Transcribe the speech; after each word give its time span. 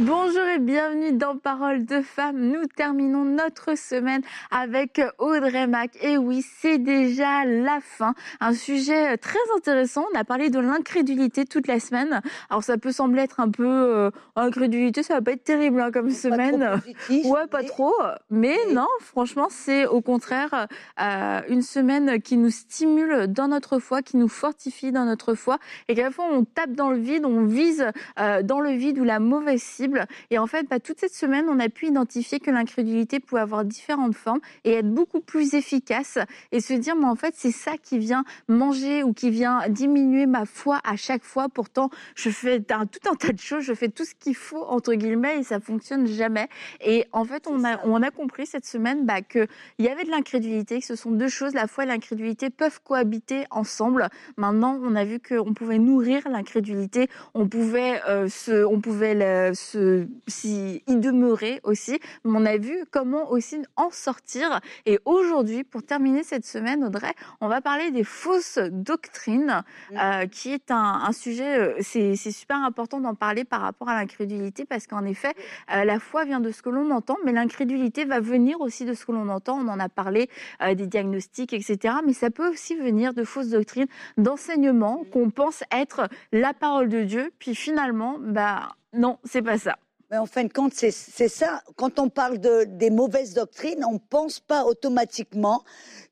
Bonjour 0.00 0.44
et 0.54 0.60
bienvenue 0.60 1.10
dans 1.10 1.36
Parole 1.36 1.84
de 1.84 2.02
Femmes. 2.02 2.38
Nous 2.38 2.66
terminons 2.76 3.24
notre 3.24 3.76
semaine 3.76 4.22
avec 4.52 5.00
Audrey 5.18 5.66
Mac. 5.66 5.90
Et 6.00 6.16
oui, 6.16 6.44
c'est 6.60 6.78
déjà 6.78 7.44
la 7.44 7.80
fin. 7.82 8.14
Un 8.38 8.52
sujet 8.52 9.16
très 9.16 9.40
intéressant. 9.56 10.04
On 10.14 10.16
a 10.16 10.22
parlé 10.22 10.50
de 10.50 10.60
l'incrédulité 10.60 11.46
toute 11.46 11.66
la 11.66 11.80
semaine. 11.80 12.20
Alors 12.48 12.62
ça 12.62 12.78
peut 12.78 12.92
sembler 12.92 13.22
être 13.22 13.40
un 13.40 13.50
peu 13.50 13.66
euh, 13.66 14.10
incrédulité, 14.36 15.02
ça 15.02 15.14
va 15.14 15.20
pas 15.20 15.32
être 15.32 15.42
terrible 15.42 15.80
hein, 15.80 15.90
comme 15.90 16.10
semaine. 16.10 16.60
Pas 16.60 16.78
trop 16.78 16.80
positif, 16.80 17.26
ouais, 17.26 17.46
pas 17.48 17.62
mais- 17.62 17.66
trop. 17.68 17.94
Mais 18.30 18.56
non, 18.72 18.86
franchement, 19.00 19.48
c'est 19.50 19.84
au 19.86 20.00
contraire 20.00 20.68
euh, 21.00 21.40
une 21.48 21.62
semaine 21.62 22.22
qui 22.22 22.36
nous 22.36 22.50
stimule 22.50 23.26
dans 23.26 23.48
notre 23.48 23.80
foi, 23.80 24.02
qui 24.02 24.16
nous 24.16 24.28
fortifie 24.28 24.92
dans 24.92 25.06
notre 25.06 25.34
foi. 25.34 25.58
Et 25.88 25.96
qu'à 25.96 26.04
la 26.04 26.10
fois, 26.12 26.26
on 26.30 26.44
tape 26.44 26.74
dans 26.74 26.90
le 26.90 26.98
vide, 26.98 27.24
on 27.24 27.42
vise 27.46 27.84
euh, 28.20 28.44
dans 28.44 28.60
le 28.60 28.70
vide 28.70 29.00
ou 29.00 29.04
la 29.04 29.18
mauvaise 29.18 29.60
cible. 29.60 29.87
Et 30.30 30.38
en 30.38 30.46
fait, 30.46 30.66
bah, 30.68 30.80
toute 30.80 31.00
cette 31.00 31.14
semaine, 31.14 31.46
on 31.48 31.58
a 31.60 31.68
pu 31.68 31.86
identifier 31.86 32.40
que 32.40 32.50
l'incrédulité 32.50 33.20
pouvait 33.20 33.40
avoir 33.40 33.64
différentes 33.64 34.14
formes 34.14 34.40
et 34.64 34.72
être 34.74 34.90
beaucoup 34.92 35.20
plus 35.20 35.54
efficace 35.54 36.18
et 36.52 36.60
se 36.60 36.72
dire, 36.74 36.96
mais 36.96 37.06
en 37.06 37.14
fait, 37.16 37.34
c'est 37.36 37.50
ça 37.52 37.72
qui 37.82 37.98
vient 37.98 38.24
manger 38.48 39.02
ou 39.02 39.12
qui 39.12 39.30
vient 39.30 39.62
diminuer 39.68 40.26
ma 40.26 40.44
foi 40.44 40.80
à 40.84 40.96
chaque 40.96 41.24
fois. 41.24 41.48
Pourtant, 41.48 41.90
je 42.14 42.30
fais 42.30 42.62
un- 42.72 42.86
tout 42.86 43.08
un 43.10 43.14
tas 43.14 43.32
de 43.32 43.38
choses, 43.38 43.64
je 43.64 43.74
fais 43.74 43.88
tout 43.88 44.04
ce 44.04 44.14
qu'il 44.14 44.34
faut, 44.36 44.62
entre 44.64 44.94
guillemets, 44.94 45.38
et 45.40 45.42
ça 45.42 45.60
fonctionne 45.60 46.06
jamais. 46.06 46.48
Et 46.84 47.06
en 47.12 47.24
fait, 47.24 47.46
on 47.46 47.64
a, 47.64 47.80
on 47.84 48.02
a 48.02 48.10
compris 48.10 48.46
cette 48.46 48.66
semaine 48.66 49.04
bah, 49.06 49.20
qu'il 49.22 49.46
y 49.78 49.88
avait 49.88 50.04
de 50.04 50.10
l'incrédulité, 50.10 50.80
que 50.80 50.86
ce 50.86 50.96
sont 50.96 51.10
deux 51.10 51.28
choses, 51.28 51.54
la 51.54 51.66
foi 51.66 51.84
et 51.84 51.86
l'incrédulité 51.86 52.50
peuvent 52.50 52.80
cohabiter 52.82 53.44
ensemble. 53.50 54.08
Maintenant, 54.36 54.78
on 54.82 54.94
a 54.94 55.04
vu 55.04 55.20
qu'on 55.20 55.54
pouvait 55.54 55.78
nourrir 55.78 56.28
l'incrédulité, 56.28 57.08
on 57.34 57.48
pouvait, 57.48 58.00
euh, 58.08 58.28
se, 58.28 58.64
on 58.64 58.80
pouvait 58.80 59.14
le- 59.14 59.54
se, 59.54 59.77
s'y 60.26 60.82
y 60.86 60.96
demeurer 60.96 61.60
aussi, 61.64 61.98
mais 62.24 62.38
on 62.38 62.44
a 62.44 62.56
vu 62.56 62.84
comment 62.90 63.30
aussi 63.30 63.62
en 63.76 63.90
sortir. 63.90 64.60
Et 64.86 64.98
aujourd'hui, 65.04 65.64
pour 65.64 65.82
terminer 65.82 66.22
cette 66.22 66.44
semaine, 66.46 66.84
Audrey, 66.84 67.12
on 67.40 67.48
va 67.48 67.60
parler 67.60 67.90
des 67.90 68.04
fausses 68.04 68.58
doctrines, 68.70 69.62
euh, 69.92 70.26
qui 70.26 70.52
est 70.52 70.70
un, 70.70 71.00
un 71.04 71.12
sujet, 71.12 71.58
euh, 71.58 71.74
c'est 71.80 72.16
c'est 72.16 72.32
super 72.32 72.56
important 72.56 73.00
d'en 73.00 73.14
parler 73.14 73.44
par 73.44 73.60
rapport 73.60 73.88
à 73.88 73.94
l'incrédulité, 73.94 74.64
parce 74.64 74.86
qu'en 74.86 75.04
effet, 75.04 75.34
euh, 75.72 75.84
la 75.84 75.98
foi 75.98 76.24
vient 76.24 76.40
de 76.40 76.50
ce 76.50 76.62
que 76.62 76.70
l'on 76.70 76.90
entend, 76.90 77.16
mais 77.24 77.32
l'incrédulité 77.32 78.04
va 78.04 78.20
venir 78.20 78.60
aussi 78.60 78.84
de 78.84 78.94
ce 78.94 79.06
que 79.06 79.12
l'on 79.12 79.28
entend. 79.28 79.58
On 79.58 79.68
en 79.68 79.80
a 79.80 79.88
parlé 79.88 80.28
euh, 80.62 80.74
des 80.74 80.86
diagnostics, 80.86 81.52
etc. 81.52 81.96
Mais 82.06 82.12
ça 82.12 82.30
peut 82.30 82.48
aussi 82.48 82.76
venir 82.76 83.14
de 83.14 83.24
fausses 83.24 83.50
doctrines, 83.50 83.86
d'enseignements 84.16 85.04
qu'on 85.12 85.30
pense 85.30 85.62
être 85.72 86.08
la 86.32 86.54
parole 86.54 86.88
de 86.88 87.02
Dieu, 87.02 87.32
puis 87.38 87.54
finalement, 87.54 88.16
bah 88.20 88.76
non, 88.92 89.18
c'est 89.24 89.42
pas 89.42 89.58
ça. 89.58 89.76
Mais 90.10 90.16
en 90.16 90.26
fin 90.26 90.44
de 90.44 90.52
compte, 90.52 90.72
c'est 90.72 90.90
ça. 91.28 91.62
Quand 91.76 91.98
on 91.98 92.08
parle 92.08 92.38
de, 92.38 92.64
des 92.64 92.88
mauvaises 92.88 93.34
doctrines, 93.34 93.84
on 93.84 93.94
ne 93.94 93.98
pense 93.98 94.40
pas 94.40 94.64
automatiquement 94.64 95.62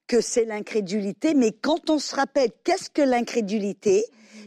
que 0.07 0.21
c'est 0.21 0.45
l'incrédulité, 0.45 1.35
mais 1.35 1.53
quand 1.53 1.89
on 1.89 1.99
se 1.99 2.15
rappelle 2.15 2.51
qu'est-ce 2.63 2.91
que 2.91 3.03
l'incrédulité, 3.03 4.05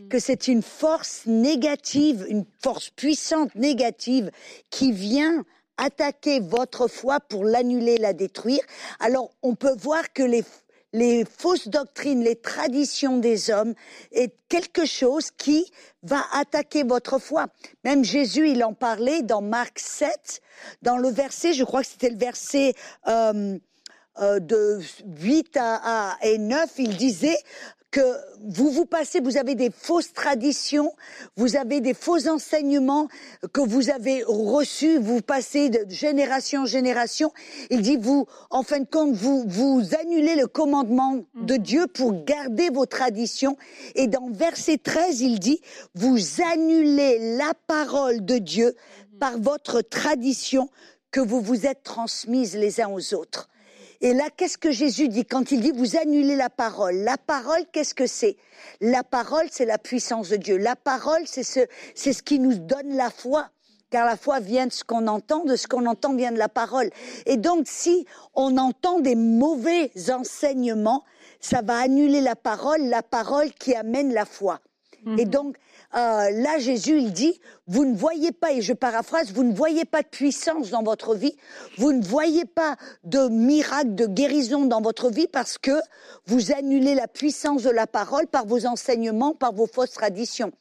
que 0.09 0.19
c'est 0.19 0.47
une 0.47 0.61
force 0.61 1.25
négative, 1.25 2.25
une 2.29 2.45
force 2.61 2.91
puissante 2.91 3.53
négative 3.55 4.29
qui 4.69 4.91
vient 4.91 5.43
attaquer 5.77 6.39
votre 6.39 6.87
foi 6.87 7.19
pour 7.19 7.43
l'annuler, 7.43 7.97
la 7.97 8.13
détruire, 8.13 8.61
alors 8.99 9.31
on 9.41 9.55
peut 9.55 9.75
voir 9.77 10.13
que 10.13 10.23
les, 10.23 10.43
les 10.93 11.25
fausses 11.25 11.67
doctrines, 11.67 12.23
les 12.23 12.35
traditions 12.35 13.17
des 13.17 13.51
hommes 13.51 13.73
est 14.11 14.33
quelque 14.47 14.85
chose 14.85 15.31
qui 15.31 15.71
va 16.03 16.23
attaquer 16.33 16.83
votre 16.83 17.19
foi. 17.19 17.47
Même 17.83 18.03
Jésus, 18.03 18.49
il 18.49 18.63
en 18.63 18.73
parlait 18.73 19.21
dans 19.21 19.41
Marc 19.41 19.79
7, 19.79 20.41
dans 20.81 20.97
le 20.97 21.09
verset, 21.09 21.53
je 21.53 21.63
crois 21.63 21.81
que 21.81 21.87
c'était 21.87 22.09
le 22.09 22.17
verset 22.17 22.73
euh, 23.07 23.57
euh, 24.19 24.39
de 24.39 24.81
8 25.21 25.57
à, 25.57 26.17
et 26.23 26.37
9, 26.37 26.69
il 26.77 26.97
disait 26.97 27.37
que 27.91 28.01
vous 28.41 28.69
vous 28.69 28.85
passez, 28.85 29.19
vous 29.19 29.37
avez 29.37 29.55
des 29.55 29.71
fausses 29.71 30.13
traditions, 30.13 30.93
vous 31.35 31.55
avez 31.55 31.81
des 31.81 31.93
faux 31.93 32.27
enseignements 32.27 33.07
que 33.51 33.61
vous 33.61 33.89
avez 33.89 34.23
reçus, 34.23 34.99
vous 34.99 35.21
passez 35.21 35.69
de 35.69 35.85
génération 35.89 36.61
en 36.61 36.65
génération. 36.65 37.31
Il 37.69 37.81
dit, 37.81 37.97
vous, 37.97 38.27
en 38.49 38.63
fin 38.63 38.79
de 38.79 38.87
compte, 38.87 39.13
vous, 39.13 39.43
vous 39.47 39.81
annulez 39.99 40.35
le 40.35 40.47
commandement 40.47 41.23
de 41.35 41.55
Dieu 41.55 41.87
pour 41.87 42.23
garder 42.23 42.69
vos 42.69 42.85
traditions. 42.85 43.57
Et 43.95 44.07
dans 44.07 44.29
verset 44.29 44.77
13, 44.77 45.21
il 45.21 45.39
dit, 45.39 45.61
vous 45.95 46.17
annulez 46.53 47.37
la 47.37 47.53
parole 47.67 48.23
de 48.23 48.37
Dieu 48.37 48.75
par 49.19 49.37
votre 49.39 49.81
tradition 49.81 50.69
que 51.11 51.19
vous 51.19 51.41
vous 51.41 51.65
êtes 51.65 51.83
transmise 51.83 52.55
les 52.55 52.81
uns 52.81 52.89
aux 52.89 53.13
autres. 53.15 53.49
Et 54.01 54.13
là, 54.13 54.29
qu'est-ce 54.35 54.57
que 54.57 54.71
Jésus 54.71 55.09
dit 55.09 55.25
quand 55.25 55.51
il 55.51 55.59
dit 55.61 55.71
vous 55.71 55.97
annulez 55.97 56.35
la 56.35 56.49
parole? 56.49 56.95
La 56.97 57.17
parole, 57.17 57.65
qu'est-ce 57.73 57.93
que 57.93 58.07
c'est? 58.07 58.37
La 58.79 59.03
parole, 59.03 59.47
c'est 59.51 59.65
la 59.65 59.77
puissance 59.77 60.29
de 60.29 60.37
Dieu. 60.37 60.57
La 60.57 60.75
parole, 60.75 61.21
c'est 61.25 61.43
ce, 61.43 61.61
c'est 61.95 62.13
ce 62.13 62.23
qui 62.23 62.39
nous 62.39 62.55
donne 62.55 62.95
la 62.95 63.09
foi. 63.09 63.49
Car 63.89 64.05
la 64.05 64.15
foi 64.15 64.39
vient 64.39 64.67
de 64.67 64.71
ce 64.71 64.83
qu'on 64.83 65.07
entend, 65.07 65.45
de 65.45 65.55
ce 65.55 65.67
qu'on 65.67 65.85
entend 65.87 66.15
vient 66.15 66.31
de 66.31 66.37
la 66.37 66.47
parole. 66.47 66.91
Et 67.25 67.37
donc, 67.37 67.65
si 67.67 68.05
on 68.35 68.57
entend 68.57 68.99
des 68.99 69.15
mauvais 69.15 69.91
enseignements, 70.09 71.03
ça 71.41 71.61
va 71.61 71.79
annuler 71.79 72.21
la 72.21 72.35
parole, 72.35 72.81
la 72.83 73.01
parole 73.01 73.51
qui 73.53 73.73
amène 73.73 74.13
la 74.13 74.25
foi. 74.25 74.59
Et 75.17 75.25
donc, 75.25 75.55
euh, 75.95 76.29
là, 76.29 76.59
Jésus, 76.59 76.99
il 76.99 77.11
dit, 77.11 77.39
vous 77.65 77.83
ne 77.83 77.95
voyez 77.95 78.31
pas, 78.31 78.51
et 78.51 78.61
je 78.61 78.73
paraphrase, 78.73 79.31
vous 79.31 79.43
ne 79.43 79.53
voyez 79.53 79.85
pas 79.85 80.03
de 80.03 80.07
puissance 80.07 80.69
dans 80.69 80.83
votre 80.83 81.15
vie, 81.15 81.35
vous 81.77 81.93
ne 81.93 82.03
voyez 82.03 82.45
pas 82.45 82.77
de 83.03 83.27
miracle, 83.27 83.95
de 83.95 84.05
guérison 84.05 84.65
dans 84.65 84.81
votre 84.81 85.09
vie 85.09 85.27
parce 85.27 85.57
que 85.57 85.79
vous 86.27 86.51
annulez 86.51 86.93
la 86.93 87.07
puissance 87.07 87.63
de 87.63 87.71
la 87.71 87.87
parole 87.87 88.27
par 88.27 88.45
vos 88.45 88.67
enseignements, 88.67 89.33
par 89.33 89.51
vos 89.51 89.65
fausses 89.65 89.93
traditions. 89.93 90.51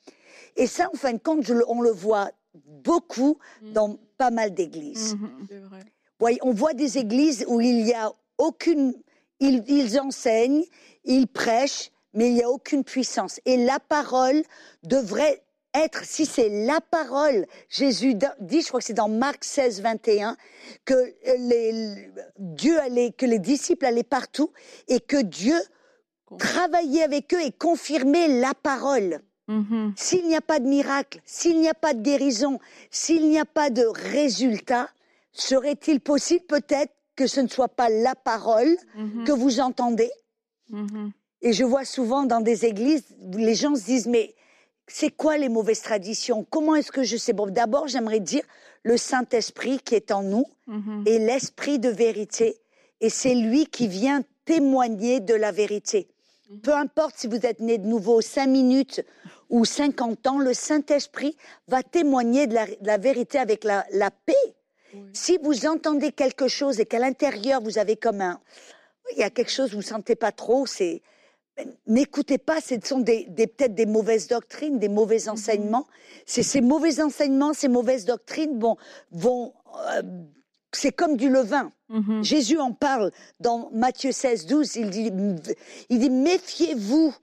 Et 0.56 0.67
ça, 0.67 0.88
en 0.93 0.97
fin 0.97 1.12
de 1.12 1.19
compte, 1.19 1.43
je 1.43 1.55
on 1.69 1.83
le 1.83 1.91
voit 1.91 2.31
beaucoup 2.55 3.38
dans 3.62 3.99
pas 4.17 4.31
mal 4.31 4.55
d'églises. 4.55 5.17
C'est 5.49 5.59
vrai. 5.59 5.84
Voyez, 6.19 6.38
on 6.43 6.53
voit 6.53 6.72
des 6.72 6.99
églises 6.99 7.44
où 7.49 7.61
il 7.61 7.87
y 7.87 7.93
a 7.93 8.12
aucune, 8.38 8.94
ils, 9.41 9.62
ils 9.69 10.00
enseignent, 10.00 10.65
ils 11.05 11.28
prêchent, 11.28 11.91
mais 12.14 12.28
il 12.28 12.34
n'y 12.34 12.42
a 12.42 12.50
aucune 12.50 12.84
puissance. 12.84 13.41
Et 13.44 13.56
la 13.56 13.78
parole 13.80 14.42
devrait 14.82 15.42
être, 15.74 16.04
si 16.04 16.26
c'est 16.26 16.48
la 16.66 16.80
parole, 16.80 17.46
Jésus 17.69 18.14
dit, 18.41 18.62
je 18.62 18.69
crois 18.69 18.80
que 18.80 18.86
c'est 18.86 18.94
dans 18.94 19.08
Marc 19.08 19.44
16, 19.44 19.82
21, 19.82 20.36
que 20.84 21.14
les, 21.38 22.10
Dieu 22.38 22.78
allait, 22.80 23.12
que 23.12 23.26
les 23.26 23.38
disciples 23.38 23.84
allaient 23.84 24.02
partout 24.02 24.50
et 24.88 25.00
que 25.00 25.20
Dieu 25.20 25.58
travaillait 26.38 27.02
avec 27.02 27.32
eux 27.34 27.42
et 27.42 27.52
confirmait 27.52 28.28
la 28.40 28.54
parole. 28.54 29.20
Mhm. 29.46 29.94
S'il 29.96 30.26
n'y 30.26 30.36
a 30.36 30.42
pas 30.42 30.58
de 30.58 30.66
miracle, 30.66 31.20
s'il 31.25 31.58
n'y 31.60 31.69
a 31.69 31.75
pas 31.75 31.94
de 31.94 32.02
guérison, 32.02 32.58
s'il 32.90 33.28
n'y 33.28 33.38
a 33.38 33.46
pas 33.46 33.70
de 33.70 33.86
résultat, 33.86 34.90
serait-il 35.32 36.00
possible 36.00 36.44
peut-être 36.46 36.92
que 37.16 37.26
ce 37.26 37.40
ne 37.40 37.48
soit 37.48 37.69
pas 37.69 37.88
la 37.88 38.14
parole 38.14 38.76
Mhm. 38.94 39.25
que 39.25 39.32
vous 39.32 39.60
entendez? 39.60 40.10
Mhm. 40.70 41.12
Et 41.43 41.53
je 41.53 41.65
vois 41.65 41.84
souvent 41.84 42.25
dans 42.25 42.41
des 42.41 42.65
églises, 42.66 43.04
les 43.32 43.54
gens 43.54 43.75
se 43.76 43.84
disent, 43.84 44.06
mais 44.09 44.34
c'est 44.87 45.10
quoi 45.10 45.37
les 45.38 45.49
mauvaises 45.49 45.82
traditions? 45.82 46.44
Comment 46.50 46.75
est-ce 46.75 46.91
que 46.91 47.03
je 47.03 47.16
sais? 47.16 47.32
Bon, 47.32 47.47
d'abord, 47.47 47.87
j'aimerais 47.88 48.21
dire 48.21 48.43
le 48.82 48.96
Saint-Esprit 48.96 49.79
qui 49.85 49.94
est 49.94 50.11
en 50.11 50.23
nous 50.23 50.46
Mhm. 50.67 51.05
et 51.06 51.19
l'Esprit 51.19 51.79
de 51.79 51.88
vérité. 51.88 52.58
Et 53.00 53.08
c'est 53.11 53.35
lui 53.35 53.67
qui 53.67 53.88
vient 53.88 54.23
témoigner 54.44 55.20
de 55.20 55.35
la 55.35 55.52
vérité. 55.52 56.08
Peu 56.62 56.73
importe 56.75 57.14
si 57.19 57.26
vous 57.26 57.44
êtes 57.46 57.61
né 57.61 57.79
de 57.79 57.87
nouveau 57.87 58.20
5 58.20 58.46
minutes 58.46 59.05
ou 59.50 59.64
50 59.64 60.26
ans, 60.26 60.38
le 60.38 60.55
Saint-Esprit 60.55 61.37
va 61.69 61.82
témoigner 61.82 62.46
de 62.46 62.55
la, 62.55 62.67
de 62.67 62.76
la 62.87 62.96
vérité 62.99 63.38
avec 63.38 63.64
la, 63.64 63.87
la 63.93 64.11
paix. 64.11 64.35
Si 65.12 65.38
vous 65.43 65.67
entendez 65.67 66.12
quelque 66.12 66.49
chose 66.49 66.81
et 66.81 66.87
qu'à 66.87 66.99
l'intérieur 66.99 67.62
vous 67.62 67.79
avez 67.79 67.96
comme 67.96 68.20
un, 68.23 68.40
il 69.12 69.19
y 69.19 69.23
a 69.23 69.31
quelque 69.31 69.50
chose 69.52 69.75
vous 69.75 69.82
sentez 69.82 70.17
pas 70.17 70.32
trop, 70.32 70.64
c'est 70.67 71.02
n'écoutez 71.87 72.38
pas, 72.38 72.60
ce 72.60 72.75
sont 72.84 73.00
des, 73.00 73.26
des- 73.28 73.46
peut-être 73.46 73.75
des 73.75 73.87
mauvaises 73.87 74.28
doctrines, 74.28 74.78
des 74.78 74.88
mauvais 74.88 75.28
enseignements. 75.28 75.87
C'est 76.26 76.43
ces 76.43 76.60
mauvais 76.60 77.00
enseignements, 77.00 77.52
ces 77.55 77.69
mauvaises 77.69 78.05
doctrines 78.05 78.58
vont, 78.58 78.76
vont 79.10 79.52
euh, 79.94 80.02
c'est 80.72 80.93
comme 80.93 81.16
du 81.16 81.28
levain. 81.31 81.72
Mhm. 81.88 82.22
Jésus 82.22 82.58
en 82.58 82.72
parle 82.72 83.10
dans 83.40 83.70
Matthieu 83.72 84.12
16, 84.12 84.46
12. 84.46 84.76
Il 84.76 84.90
dit, 84.90 85.10
il 85.88 85.99
dit 85.99 86.10
méfiez-vous 86.10 87.14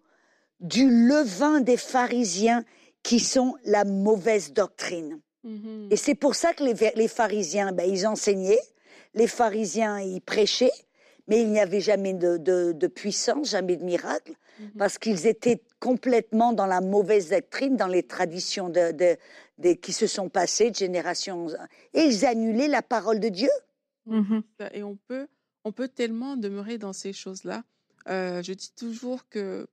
du 0.59 0.89
levain 1.07 1.61
des 1.61 1.77
pharisiens 1.77 2.63
qui 3.03 3.19
sont 3.19 3.55
la 3.65 3.85
mauvaise 3.85 4.51
doctrine. 4.53 5.19
Mhm. 5.43 5.89
Et 5.91 5.95
c'est 5.97 6.15
pour 6.15 6.33
ça 6.33 6.53
que 6.53 6.63
les, 6.63 6.73
les 6.95 7.07
pharisiens, 7.07 7.71
ben, 7.71 7.87
ils 7.87 8.07
enseignaient, 8.07 8.59
les 9.13 9.27
pharisiens, 9.27 9.99
ils 9.99 10.21
prêchaient, 10.21 10.71
mais 11.27 11.41
il 11.41 11.49
n'y 11.51 11.59
avait 11.59 11.81
jamais 11.81 12.13
de, 12.13 12.37
de, 12.37 12.71
de 12.71 12.87
puissance, 12.87 13.49
jamais 13.51 13.75
de 13.77 13.83
miracle, 13.83 14.33
Mhm. 14.59 14.71
parce 14.77 14.97
qu'ils 14.97 15.27
étaient 15.27 15.61
complètement 15.79 16.53
dans 16.53 16.65
la 16.65 16.79
mauvaise 16.79 17.29
doctrine, 17.29 17.75
dans 17.75 17.87
les 17.87 18.03
traditions 18.03 18.69
de, 18.69 18.91
de, 18.93 19.17
de- 19.57 19.73
qui 19.73 19.91
se 19.91 20.07
sont 20.07 20.29
passées 20.29 20.71
de 20.71 20.75
génération. 20.75 21.47
en- 21.47 21.49
Et 21.93 22.03
ils 22.03 22.25
annulaient 22.25 22.69
la 22.69 22.81
parole 22.81 23.19
de 23.19 23.27
Dieu. 23.29 23.49
Mhm. 24.05 24.43
Et 24.73 24.81
on 24.83 24.95
peut, 25.07 25.27
on 25.65 25.71
peut 25.73 25.87
tellement 25.89 26.37
demeurer 26.37 26.77
dans 26.77 26.93
ces 26.93 27.11
choses-là. 27.11 27.63
Euh, 28.07 28.41
je 28.43 28.53
dis 28.53 28.71
toujours 28.75 29.27
que 29.29 29.67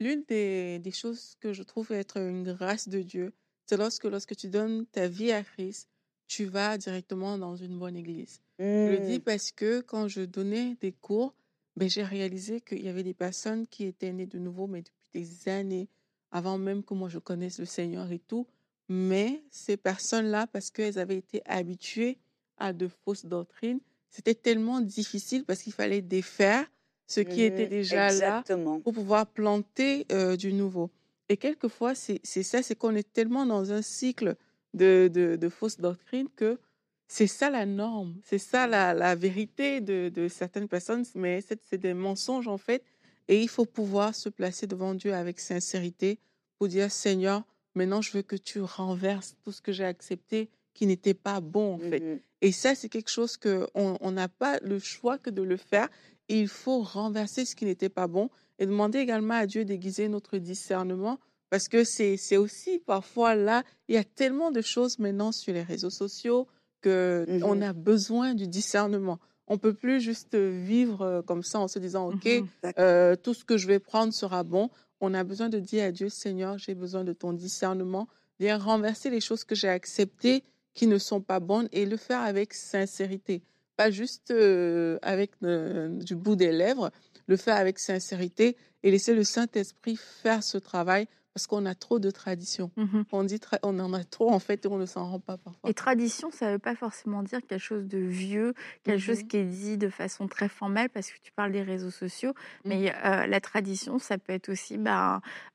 l'une 0.00 0.24
des, 0.28 0.78
des 0.78 0.90
choses 0.92 1.36
que 1.40 1.52
je 1.52 1.62
trouve 1.62 1.92
être 1.92 2.18
une 2.18 2.44
grâce 2.54 2.88
de 2.88 3.02
Dieu, 3.02 3.32
c'est 3.66 3.76
lorsque, 3.76 4.04
lorsque 4.04 4.36
tu 4.36 4.48
donnes 4.48 4.86
ta 4.86 5.08
vie 5.08 5.32
à 5.32 5.42
Christ, 5.42 5.88
tu 6.28 6.44
vas 6.44 6.78
directement 6.78 7.36
dans 7.36 7.56
une 7.56 7.78
bonne 7.78 7.96
église. 7.96 8.40
Je 8.84 8.90
le 8.90 9.00
dis 9.00 9.18
Mm. 9.18 9.20
parce 9.20 9.52
que 9.52 9.80
quand 9.80 10.08
je 10.08 10.22
donnais 10.22 10.76
des 10.80 10.92
cours, 10.92 11.34
ben, 11.76 11.88
j'ai 11.88 12.02
réalisé 12.02 12.60
qu'il 12.60 12.82
y 12.82 12.88
avait 12.88 13.02
des 13.02 13.14
personnes 13.14 13.66
qui 13.66 13.84
étaient 13.84 14.12
nées 14.12 14.26
de 14.26 14.38
nouveau, 14.38 14.66
mais 14.66 14.82
depuis 14.82 15.10
des 15.12 15.48
années, 15.48 15.88
avant 16.30 16.58
même 16.58 16.82
que 16.82 16.94
moi 16.94 17.08
je 17.08 17.18
connaisse 17.18 17.58
le 17.58 17.66
Seigneur 17.66 18.10
et 18.12 18.18
tout. 18.18 18.46
Mais 18.88 19.42
ces 19.50 19.76
personnes-là, 19.76 20.46
parce 20.46 20.70
qu'elles 20.70 20.98
avaient 20.98 21.16
été 21.16 21.42
habituées 21.44 22.18
à 22.58 22.72
de 22.72 22.88
fausses 22.88 23.26
doctrines, 23.26 23.80
c'était 24.10 24.34
tellement 24.34 24.80
difficile 24.80 25.44
parce 25.44 25.62
qu'il 25.62 25.72
fallait 25.72 26.00
défaire 26.02 26.70
ce 27.06 27.20
qui 27.20 27.42
était 27.42 27.66
Mhm, 27.66 27.68
déjà 27.68 28.12
là 28.12 28.44
pour 28.82 28.92
pouvoir 28.94 29.26
planter 29.26 30.06
euh, 30.12 30.36
du 30.36 30.52
nouveau. 30.52 30.90
Et 31.28 31.36
quelquefois, 31.36 31.94
c'est 31.94 32.20
c'est 32.22 32.42
ça, 32.44 32.62
c'est 32.62 32.76
qu'on 32.76 32.94
est 32.94 33.12
tellement 33.12 33.44
dans 33.46 33.72
un 33.72 33.82
cycle 33.82 34.36
de, 34.74 35.10
de, 35.12 35.36
de 35.36 35.48
fausses 35.48 35.78
doctrines 35.78 36.28
que 36.36 36.58
c'est 37.08 37.26
ça 37.26 37.50
la 37.50 37.66
norme, 37.66 38.16
c'est 38.24 38.38
ça 38.38 38.66
la, 38.66 38.94
la 38.94 39.14
vérité 39.14 39.80
de, 39.80 40.08
de 40.08 40.28
certaines 40.28 40.68
personnes, 40.68 41.04
mais 41.14 41.40
c'est 41.40 41.78
des 41.78 41.94
mensonges 41.94 42.48
en 42.48 42.58
fait. 42.58 42.82
Et 43.28 43.42
il 43.42 43.48
faut 43.48 43.64
pouvoir 43.64 44.14
se 44.14 44.28
placer 44.28 44.66
devant 44.66 44.94
Dieu 44.94 45.14
avec 45.14 45.40
sincérité 45.40 46.18
pour 46.58 46.68
dire 46.68 46.90
Seigneur, 46.90 47.42
maintenant 47.74 48.02
je 48.02 48.12
veux 48.12 48.22
que 48.22 48.36
tu 48.36 48.60
renverses 48.60 49.36
tout 49.42 49.52
ce 49.52 49.60
que 49.60 49.72
j'ai 49.72 49.84
accepté 49.84 50.48
qui 50.74 50.86
n'était 50.86 51.14
pas 51.14 51.40
bon 51.40 51.74
en 51.74 51.78
fait. 51.78 52.00
Mhm. 52.00 52.20
Et 52.42 52.52
ça, 52.52 52.74
c'est 52.74 52.88
quelque 52.88 53.10
chose 53.10 53.36
que 53.36 53.66
on 53.74 53.96
on 54.00 54.12
n'a 54.12 54.28
pas 54.28 54.58
le 54.62 54.78
choix 54.78 55.18
que 55.18 55.30
de 55.30 55.42
le 55.42 55.56
faire. 55.56 55.88
Il 56.28 56.48
faut 56.48 56.82
renverser 56.82 57.44
ce 57.44 57.56
qui 57.56 57.64
n'était 57.64 57.88
pas 57.88 58.08
bon 58.08 58.30
et 58.58 58.66
demander 58.66 58.98
également 58.98 59.34
à 59.34 59.46
Dieu 59.46 59.64
d'aiguiser 59.64 60.08
notre 60.08 60.38
discernement 60.38 61.18
parce 61.50 61.68
que 61.68 61.84
c'est 61.84 62.16
c'est 62.16 62.36
aussi 62.36 62.78
parfois 62.78 63.34
là, 63.34 63.62
il 63.88 63.94
y 63.94 63.98
a 63.98 64.04
tellement 64.04 64.50
de 64.50 64.60
choses 64.60 64.98
maintenant 64.98 65.32
sur 65.32 65.54
les 65.54 65.62
réseaux 65.62 65.90
sociaux 65.90 66.46
que 66.80 67.24
Mhm. 67.28 67.42
on 67.44 67.62
a 67.62 67.72
besoin 67.72 68.34
du 68.34 68.46
discernement. 68.48 69.18
On 69.48 69.58
peut 69.58 69.74
plus 69.74 70.00
juste 70.00 70.34
vivre 70.36 71.02
euh, 71.02 71.22
comme 71.22 71.42
ça 71.42 71.60
en 71.60 71.68
se 71.68 71.78
disant 71.78 72.08
OK, 72.08 72.24
Mhm. 72.26 72.72
euh, 72.78 73.16
tout 73.16 73.34
ce 73.34 73.44
que 73.44 73.56
je 73.56 73.66
vais 73.66 73.78
prendre 73.78 74.12
sera 74.12 74.42
bon. 74.42 74.70
On 75.00 75.14
a 75.14 75.22
besoin 75.24 75.48
de 75.48 75.58
dire 75.60 75.84
à 75.84 75.92
Dieu, 75.92 76.08
Seigneur, 76.08 76.58
j'ai 76.58 76.74
besoin 76.74 77.04
de 77.04 77.12
ton 77.12 77.32
discernement, 77.32 78.08
viens 78.40 78.58
renverser 78.58 79.10
les 79.10 79.20
choses 79.20 79.44
que 79.44 79.54
j'ai 79.54 79.68
acceptées 79.68 80.42
qui 80.74 80.86
ne 80.86 80.98
sont 80.98 81.20
pas 81.20 81.38
bonnes 81.40 81.68
et 81.72 81.86
le 81.86 81.96
faire 81.96 82.20
avec 82.20 82.52
sincérité, 82.54 83.42
pas 83.76 83.90
juste 83.90 84.30
euh, 84.30 84.98
avec 85.02 85.30
euh, 85.42 85.88
du 85.88 86.14
bout 86.16 86.36
des 86.36 86.52
lèvres, 86.52 86.90
le 87.28 87.36
faire 87.36 87.56
avec 87.56 87.78
sincérité 87.78 88.56
et 88.82 88.90
laisser 88.90 89.14
le 89.14 89.24
Saint-Esprit 89.24 89.96
faire 89.96 90.42
ce 90.42 90.58
travail 90.58 91.06
parce 91.36 91.46
qu'on 91.46 91.66
a 91.66 91.74
trop 91.74 91.98
de 91.98 92.10
traditions. 92.10 92.70
Mhm. 92.78 93.04
On 93.12 93.22
dit 93.22 93.38
on 93.62 93.78
en 93.78 93.92
a 93.92 94.04
trop 94.04 94.30
en 94.30 94.38
fait 94.38 94.64
et 94.64 94.68
on 94.68 94.78
ne 94.78 94.86
s'en 94.86 95.04
rend 95.04 95.18
pas 95.20 95.36
parfois. 95.36 95.68
Et 95.68 95.74
tradition, 95.74 96.30
ça 96.30 96.46
ne 96.46 96.52
veut 96.52 96.58
pas 96.58 96.74
forcément 96.74 97.22
dire 97.22 97.40
quelque 97.46 97.60
chose 97.60 97.86
de 97.86 97.98
vieux, 97.98 98.54
quelque 98.84 99.00
chose 99.02 99.18
Mhm. 99.20 99.28
qui 99.28 99.36
est 99.36 99.44
dit 99.44 99.76
de 99.76 99.90
façon 99.90 100.28
très 100.28 100.48
formelle, 100.48 100.88
parce 100.88 101.10
que 101.10 101.18
tu 101.22 101.32
parles 101.32 101.52
des 101.52 101.60
réseaux 101.60 101.90
sociaux, 101.90 102.30
Mhm. 102.64 102.70
mais 102.70 102.94
euh, 103.04 103.26
la 103.26 103.40
tradition, 103.40 103.98
ça 103.98 104.16
peut 104.16 104.32
être 104.32 104.48
aussi 104.48 104.78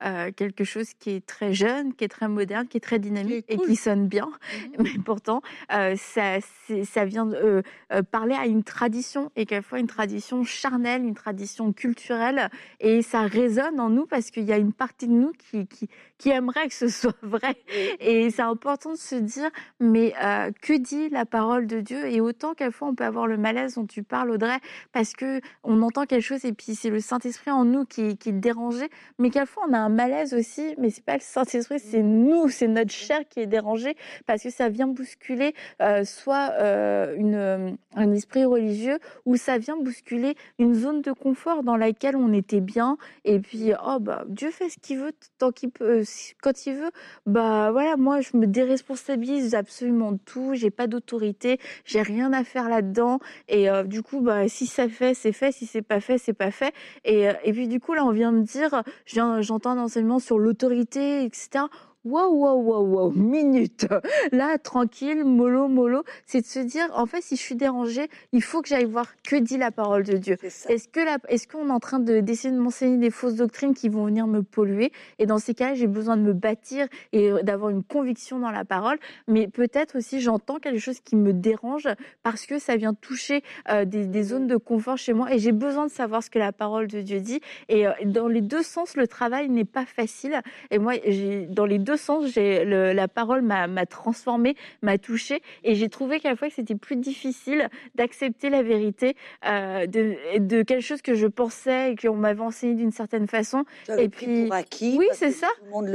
euh, 0.03 0.31
quelque 0.35 0.63
chose 0.63 0.93
qui 0.99 1.09
est 1.09 1.25
très 1.25 1.51
jeune, 1.55 1.95
qui 1.95 2.03
est 2.03 2.09
très 2.09 2.27
moderne, 2.27 2.67
qui 2.67 2.77
est 2.77 2.81
très 2.81 2.99
dynamique 2.99 3.45
et 3.49 3.57
cool. 3.57 3.65
qui 3.65 3.75
sonne 3.75 4.07
bien. 4.07 4.29
Mhm. 4.77 4.83
Mais 4.83 4.99
pourtant, 5.03 5.41
euh, 5.73 5.95
ça, 5.97 6.37
ça 6.85 7.05
vient 7.05 7.25
de, 7.25 7.63
parler 8.11 8.35
à 8.35 8.45
une 8.45 8.63
tradition, 8.63 9.31
et 9.35 9.47
quelquefois 9.47 9.79
une 9.79 9.87
tradition 9.87 10.43
charnelle, 10.43 11.03
une 11.03 11.15
tradition 11.15 11.73
culturelle, 11.73 12.51
et 12.79 13.01
ça 13.01 13.21
résonne 13.23 13.79
en 13.79 13.89
nous 13.89 14.05
parce 14.05 14.29
qu'il 14.29 14.43
y 14.43 14.53
a 14.53 14.57
une 14.59 14.73
partie 14.73 15.07
de 15.07 15.13
nous 15.13 15.31
qui, 15.31 15.65
qui, 15.71 15.89
qui 16.17 16.29
aimerait 16.29 16.67
que 16.67 16.73
ce 16.73 16.87
soit 16.87 17.15
vrai. 17.21 17.55
Et 17.99 18.29
c'est 18.29 18.41
important 18.41 18.91
de 18.91 18.97
se 18.97 19.15
dire, 19.15 19.49
mais 19.79 20.13
euh, 20.23 20.51
que 20.61 20.77
dit 20.77 21.09
la 21.09 21.25
parole 21.25 21.67
de 21.67 21.81
Dieu? 21.81 22.05
Et 22.07 22.21
autant 22.21 22.53
quelquefois 22.53 22.89
on 22.89 22.95
peut 22.95 23.05
avoir 23.05 23.27
le 23.27 23.37
malaise 23.37 23.75
dont 23.75 23.85
tu 23.85 24.03
parles, 24.03 24.31
Audrey, 24.31 24.57
parce 24.91 25.13
que 25.13 25.41
on 25.63 25.81
entend 25.81 26.05
quelque 26.05 26.23
chose 26.23 26.45
et 26.45 26.53
puis 26.53 26.75
c'est 26.75 26.89
le 26.89 26.99
Saint-Esprit 26.99 27.51
en 27.51 27.65
nous 27.65 27.85
qui, 27.85 28.17
qui 28.17 28.29
est 28.29 28.33
dérangé. 28.33 28.89
Mais 29.19 29.29
quelquefois 29.29 29.63
on 29.69 29.73
a 29.73 29.79
un 29.79 29.89
malaise 29.89 30.33
aussi, 30.33 30.75
mais 30.77 30.89
c'est 30.89 31.03
pas 31.03 31.15
le 31.15 31.21
Saint-Esprit, 31.21 31.79
c'est 31.79 32.03
nous, 32.03 32.49
c'est 32.49 32.67
notre 32.67 32.91
chair 32.91 33.21
qui 33.29 33.39
est 33.39 33.47
dérangée 33.47 33.95
parce 34.25 34.43
que 34.43 34.49
ça 34.49 34.69
vient 34.69 34.87
bousculer 34.87 35.53
euh, 35.81 36.03
soit 36.03 36.51
euh, 36.59 37.15
une, 37.17 37.77
un 37.95 38.11
esprit 38.11 38.45
religieux 38.45 38.99
ou 39.25 39.37
ça 39.37 39.57
vient 39.57 39.77
bousculer 39.77 40.35
une 40.59 40.73
zone 40.73 41.01
de 41.01 41.11
confort 41.11 41.63
dans 41.63 41.77
laquelle 41.77 42.15
on 42.15 42.33
était 42.33 42.61
bien 42.61 42.97
et 43.25 43.39
puis 43.39 43.71
oh 43.85 43.99
bah 43.99 44.23
Dieu 44.27 44.51
fait 44.51 44.69
ce 44.69 44.77
qu'il 44.79 44.99
veut 44.99 45.11
tant 45.37 45.51
qu'il 45.51 45.60
si- 46.03 46.33
quand 46.41 46.65
il 46.65 46.75
veut 46.75 46.91
bah 47.25 47.71
voilà 47.71 47.97
moi 47.97 48.21
je 48.21 48.35
me 48.37 48.47
déresponsabilise 48.47 49.55
absolument 49.55 50.11
de 50.13 50.19
tout 50.25 50.51
j'ai 50.53 50.69
pas 50.71 50.87
d'autorité 50.87 51.59
j'ai 51.85 52.01
rien 52.01 52.33
à 52.33 52.43
faire 52.43 52.69
là-dedans 52.69 53.19
et 53.47 53.69
euh, 53.69 53.83
du 53.83 54.01
coup 54.03 54.21
bah 54.21 54.47
si 54.47 54.67
ça 54.67 54.87
fait 54.89 55.13
c'est 55.13 55.31
fait 55.33 55.51
si 55.51 55.65
c'est 55.65 55.81
pas 55.81 55.99
fait 55.99 56.17
c'est 56.17 56.33
pas 56.33 56.51
fait 56.51 56.73
et, 57.05 57.29
euh, 57.29 57.33
et 57.43 57.53
puis 57.53 57.67
du 57.67 57.79
coup 57.79 57.93
là 57.93 58.05
on 58.05 58.11
vient 58.11 58.31
me 58.31 58.41
dire 58.43 58.83
j'entends 59.05 59.71
un 59.71 59.79
enseignement 59.79 60.19
sur 60.19 60.39
l'autorité 60.39 61.23
etc 61.25 61.65
Waouh, 62.03 62.33
waouh, 62.33 62.61
waouh, 62.63 62.83
waouh, 62.95 63.11
minute. 63.15 63.85
Là, 64.31 64.57
tranquille, 64.57 65.23
mollo, 65.23 65.67
mollo. 65.67 66.03
C'est 66.25 66.41
de 66.41 66.47
se 66.47 66.57
dire, 66.57 66.87
en 66.95 67.05
fait, 67.05 67.21
si 67.21 67.35
je 67.35 67.41
suis 67.41 67.53
dérangée, 67.55 68.09
il 68.31 68.41
faut 68.41 68.63
que 68.63 68.69
j'aille 68.69 68.85
voir 68.85 69.05
que 69.23 69.35
dit 69.35 69.59
la 69.59 69.69
parole 69.69 70.01
de 70.01 70.17
Dieu. 70.17 70.35
Est-ce 70.67 70.87
que 70.87 70.99
la- 70.99 71.19
est-ce 71.29 71.47
qu'on 71.47 71.67
est 71.67 71.71
en 71.71 71.79
train 71.79 71.99
de 71.99 72.19
d'essayer 72.19 72.51
de 72.51 72.59
m'enseigner 72.59 72.97
des 72.97 73.11
fausses 73.11 73.35
doctrines 73.35 73.75
qui 73.75 73.87
vont 73.87 74.05
venir 74.07 74.25
me 74.25 74.41
polluer? 74.41 74.91
Et 75.19 75.27
dans 75.27 75.37
ces 75.37 75.53
cas, 75.53 75.75
j'ai 75.75 75.85
besoin 75.85 76.17
de 76.17 76.23
me 76.23 76.33
bâtir 76.33 76.87
et 77.13 77.29
euh, 77.31 77.43
d'avoir 77.43 77.69
une 77.69 77.83
conviction 77.83 78.39
dans 78.39 78.49
la 78.49 78.65
parole. 78.65 78.97
Mais 79.27 79.47
peut-être 79.47 79.95
aussi, 79.99 80.21
j'entends 80.21 80.57
quelque 80.57 80.79
chose 80.79 81.01
qui 81.01 81.15
me 81.15 81.33
dérange 81.33 81.87
parce 82.23 82.47
que 82.47 82.57
ça 82.57 82.77
vient 82.77 82.95
toucher 82.95 83.43
euh, 83.69 83.85
des, 83.85 84.07
des 84.07 84.23
zones 84.23 84.47
de 84.47 84.57
confort 84.57 84.97
chez 84.97 85.13
moi 85.13 85.31
et 85.31 85.37
j'ai 85.37 85.51
besoin 85.51 85.85
de 85.85 85.91
savoir 85.91 86.23
ce 86.23 86.31
que 86.31 86.39
la 86.39 86.51
parole 86.51 86.87
de 86.87 87.01
Dieu 87.01 87.19
dit. 87.19 87.41
Et 87.69 87.85
euh, 87.85 87.91
dans 88.05 88.27
les 88.27 88.41
deux 88.41 88.63
sens, 88.63 88.97
le 88.97 89.07
travail 89.07 89.49
n'est 89.49 89.65
pas 89.65 89.85
facile. 89.85 90.41
Et 90.71 90.79
moi, 90.79 90.93
j'ai 91.05 91.45
dans 91.45 91.65
les 91.67 91.77
deux 91.77 91.90
sens, 91.97 92.25
j'ai 92.27 92.65
la 92.65 93.07
parole 93.07 93.41
m'a 93.41 93.85
transformée, 93.85 94.55
m'a 94.81 94.97
touchée, 94.97 95.41
et 95.63 95.75
j'ai 95.75 95.89
trouvé 95.89 96.19
qu'à 96.19 96.29
la 96.29 96.35
fois 96.35 96.47
que 96.49 96.53
c'était 96.55 96.75
plus 96.75 96.95
difficile 96.95 97.69
d'accepter 97.95 98.49
la 98.49 98.63
vérité 98.63 99.15
euh, 99.47 99.85
de, 99.85 100.39
de 100.39 100.63
quelque 100.63 100.81
chose 100.81 101.01
que 101.01 101.15
je 101.15 101.27
pensais 101.27 101.91
et 101.91 101.95
qu'on 101.95 102.15
m'avait 102.15 102.41
enseigné 102.41 102.75
d'une 102.75 102.91
certaine 102.91 103.27
façon. 103.27 103.65
Et 103.97 104.09
puis- 104.09 104.45
pour 104.45 104.53
acquis. 104.53 104.95
Oui, 104.97 105.07
c'est 105.13 105.31
ça. 105.31 105.47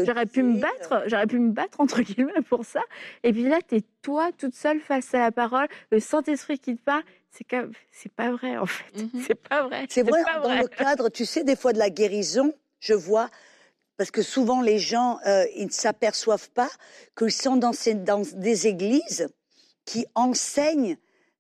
J'aurais 0.05 0.26
pu 0.26 0.43
me 0.43 0.61
battre, 0.61 1.05
j'aurais 1.07 1.26
pu 1.26 1.38
me 1.38 1.50
battre 1.53 1.81
entre 1.81 2.03
guillemets 2.03 2.33
pour 2.49 2.65
ça. 2.65 2.81
Et 3.23 3.33
puis 3.33 3.45
là, 3.45 3.59
t'es 3.67 3.83
toi 4.03 4.31
toute 4.38 4.55
seule 4.55 4.81
face 4.81 5.15
à 5.15 5.19
la 5.19 5.33
parole, 5.33 5.67
le 5.91 6.00
Saint-Esprit 6.00 6.59
qui 6.59 6.76
te 6.76 6.83
parle. 6.83 7.03
C'est 7.31 7.45
comme, 7.45 7.73
c'est 7.93 8.12
pas 8.12 8.31
vrai 8.31 8.57
en 8.57 8.65
fait. 8.67 8.85
Mhm. 9.03 9.11
C'est 9.26 9.35
pas 9.35 9.62
vrai. 9.65 9.85
C'est 9.91 10.03
vrai, 10.09 10.23
pas 10.25 10.35
dans 10.41 10.49
vrai. 10.49 10.62
le 10.62 10.69
cadre, 10.69 11.09
tu 11.11 11.25
sais, 11.26 11.45
des 11.45 11.57
fois 11.57 11.73
de 11.75 11.79
la 11.79 11.91
guérison, 11.91 12.53
je 12.81 12.95
vois, 12.95 13.29
parce 13.97 14.11
que 14.11 14.23
souvent 14.23 14.61
les 14.61 14.79
gens, 14.79 15.19
euh, 15.26 15.47
ils 15.55 15.67
ne 15.67 15.71
s'aperçoivent 15.71 16.50
pas 16.50 16.71
qu'ils 17.17 17.33
sont 17.33 17.57
dans, 17.57 17.73
des 18.35 18.67
églises 18.67 19.29
qui 19.85 20.07
enseignent 20.15 20.97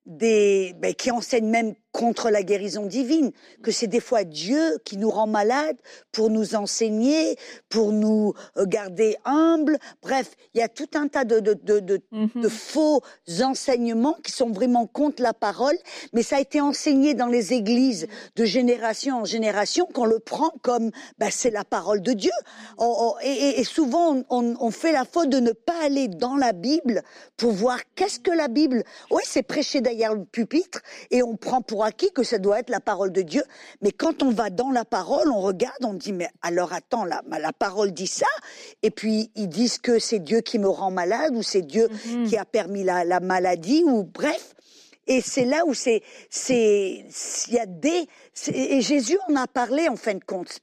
des, 0.06 0.74
ben, 0.78 0.94
qui 0.94 1.10
enseignent 1.10 1.50
même 1.50 1.74
contre 1.96 2.28
la 2.28 2.42
guérison 2.42 2.84
divine, 2.84 3.32
que 3.62 3.70
c'est 3.70 3.86
des 3.86 4.00
fois 4.00 4.24
Dieu 4.24 4.78
qui 4.84 4.98
nous 4.98 5.08
rend 5.10 5.26
malades 5.26 5.78
pour 6.12 6.28
nous 6.28 6.54
enseigner, 6.54 7.36
pour 7.70 7.90
nous 7.92 8.34
euh, 8.58 8.66
garder 8.66 9.16
humbles. 9.24 9.78
Bref, 10.02 10.28
il 10.52 10.58
y 10.60 10.62
a 10.62 10.68
tout 10.68 10.90
un 10.94 11.08
tas 11.08 11.24
de, 11.24 11.40
de, 11.40 11.54
de, 11.54 11.80
de, 11.80 12.00
Mhm. 12.12 12.42
de 12.42 12.48
faux 12.48 13.00
enseignements 13.42 14.16
qui 14.22 14.32
sont 14.32 14.50
vraiment 14.50 14.86
contre 14.86 15.22
la 15.22 15.32
parole, 15.32 15.76
mais 16.12 16.22
ça 16.22 16.36
a 16.36 16.40
été 16.40 16.60
enseigné 16.60 17.14
dans 17.14 17.26
les 17.28 17.52
églises 17.54 18.06
de 18.36 18.44
génération 18.44 19.20
en 19.22 19.24
génération 19.24 19.86
qu'on 19.86 20.04
le 20.04 20.18
prend 20.18 20.50
comme 20.62 20.90
bah, 21.18 21.28
c'est 21.30 21.50
la 21.50 21.64
parole 21.64 22.02
de 22.02 22.12
Dieu. 22.12 22.30
On- 22.78 22.84
on- 23.14 23.14
et, 23.22 23.30
et- 23.32 23.60
et 23.60 23.64
souvent, 23.64 24.22
on, 24.28 24.54
on 24.60 24.70
fait 24.70 24.92
la 24.92 25.04
faute 25.04 25.30
de 25.30 25.40
ne 25.40 25.52
pas 25.52 25.84
aller 25.84 26.08
dans 26.08 26.36
la 26.36 26.52
Bible 26.52 27.02
pour 27.38 27.52
voir 27.52 27.78
qu'est-ce 27.94 28.20
que 28.20 28.30
la 28.30 28.48
Bible. 28.48 28.84
Oui, 29.10 29.22
c'est 29.26 29.42
prêché 29.42 29.80
derrière 29.80 30.14
le 30.14 30.24
pupitre 30.24 30.80
et 31.10 31.22
on 31.22 31.36
prend 31.36 31.62
pour 31.62 31.84
acquis 31.86 32.12
que 32.12 32.22
ça 32.22 32.38
doit 32.38 32.60
être 32.60 32.68
la 32.70 32.80
parole 32.80 33.10
de 33.12 33.22
Dieu. 33.22 33.42
Mais 33.80 33.90
quand 33.92 34.22
on 34.22 34.30
va 34.30 34.50
dans 34.50 34.70
la 34.70 34.84
parole, 34.84 35.30
on 35.30 35.40
regarde, 35.40 35.82
on 35.82 35.94
dit, 35.94 36.12
mais 36.12 36.28
alors 36.42 36.72
attends, 36.74 37.04
la, 37.04 37.22
la 37.40 37.52
parole 37.54 37.92
dit 37.92 38.06
ça. 38.06 38.26
Et 38.82 38.90
puis 38.90 39.30
ils 39.34 39.48
disent 39.48 39.78
que 39.78 39.98
c'est 39.98 40.18
Dieu 40.18 40.40
qui 40.42 40.58
me 40.58 40.68
rend 40.68 40.90
malade 40.90 41.34
ou 41.34 41.42
c'est 41.42 41.62
Dieu 41.62 41.88
Mhm. 42.04 42.26
qui 42.28 42.36
a 42.36 42.44
permis 42.44 42.84
la, 42.84 43.04
la 43.04 43.20
maladie 43.20 43.82
ou 43.86 44.04
bref. 44.04 44.54
Et 45.06 45.20
c'est 45.20 45.44
là 45.44 45.64
où 45.66 45.72
c'est, 45.72 46.02
c'est, 46.30 47.04
il 47.48 47.54
y 47.54 47.58
a 47.58 47.66
des, 47.66 48.06
et 48.52 48.80
Jésus 48.80 49.18
en 49.28 49.36
a 49.36 49.46
parlé 49.46 49.88
en 49.88 49.96
fin 49.96 50.14
de 50.14 50.24
compte. 50.24 50.58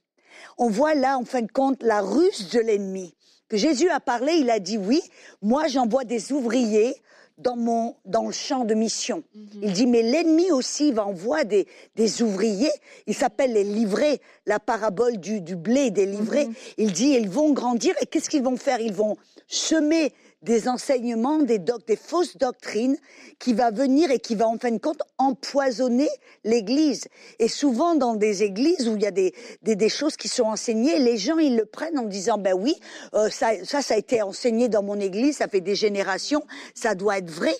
On 0.58 0.68
voit 0.68 0.94
là, 0.94 1.16
en 1.18 1.24
fin 1.24 1.40
de 1.42 1.50
compte, 1.50 1.82
la 1.82 2.00
ruse 2.00 2.50
de 2.52 2.60
l'ennemi. 2.60 3.14
Que 3.48 3.56
Jésus 3.56 3.88
a 3.88 4.00
parlé, 4.00 4.32
il 4.34 4.50
a 4.50 4.58
dit 4.58 4.78
oui, 4.78 5.02
moi 5.42 5.66
j'envoie 5.68 6.04
des 6.04 6.32
ouvriers 6.32 6.94
dans 7.38 7.56
mon, 7.56 7.96
dans 8.04 8.26
le 8.26 8.32
champ 8.32 8.64
de 8.64 8.74
mission. 8.74 9.24
Il 9.60 9.72
dit, 9.72 9.86
mais 9.86 10.02
l'ennemi 10.02 10.50
aussi 10.52 10.92
va 10.92 11.06
envoyer 11.06 11.44
des, 11.44 11.66
des 11.96 12.22
ouvriers. 12.22 12.70
Il 13.06 13.14
s'appelle 13.14 13.52
les 13.52 13.64
livrés, 13.64 14.20
la 14.46 14.60
parabole 14.60 15.18
du, 15.18 15.40
du 15.40 15.56
blé 15.56 15.90
des 15.90 16.06
livrés. 16.06 16.48
Il 16.78 16.92
dit, 16.92 17.10
ils 17.10 17.28
vont 17.28 17.52
grandir 17.52 17.94
et 18.00 18.06
qu'est-ce 18.06 18.30
qu'ils 18.30 18.42
vont 18.42 18.56
faire? 18.56 18.80
Ils 18.80 18.92
vont 18.92 19.16
semer 19.48 20.12
des 20.44 20.68
enseignements, 20.68 21.38
des, 21.38 21.58
doc- 21.58 21.86
des 21.86 21.96
fausses 21.96 22.36
doctrines 22.36 22.96
qui 23.38 23.54
va 23.54 23.70
venir 23.70 24.10
et 24.10 24.18
qui 24.18 24.34
va 24.34 24.46
en 24.46 24.58
fin 24.58 24.70
de 24.70 24.78
compte 24.78 25.02
empoisonner 25.18 26.08
l'Église. 26.44 27.08
Et 27.38 27.48
souvent 27.48 27.94
dans 27.94 28.14
des 28.14 28.42
églises 28.42 28.88
où 28.88 28.96
il 28.96 29.02
y 29.02 29.06
a 29.06 29.10
des, 29.10 29.34
des, 29.62 29.88
choses 29.88 30.16
qui 30.16 30.28
sont 30.28 30.44
enseignées, 30.44 30.98
les 30.98 31.16
gens 31.16 31.38
ils 31.38 31.56
le 31.56 31.64
prennent 31.64 31.98
en 31.98 32.04
disant 32.04 32.38
ben 32.38 32.54
oui, 32.54 32.74
euh, 33.14 33.30
ça, 33.30 33.52
ça 33.64 33.82
ça 33.82 33.94
a 33.94 33.96
été 33.96 34.22
enseigné 34.22 34.68
dans 34.68 34.82
mon 34.82 35.00
Église, 35.00 35.38
ça 35.38 35.48
fait 35.48 35.60
des 35.60 35.74
générations, 35.74 36.44
ça 36.74 36.94
doit 36.94 37.18
être 37.18 37.30
vrai. 37.30 37.54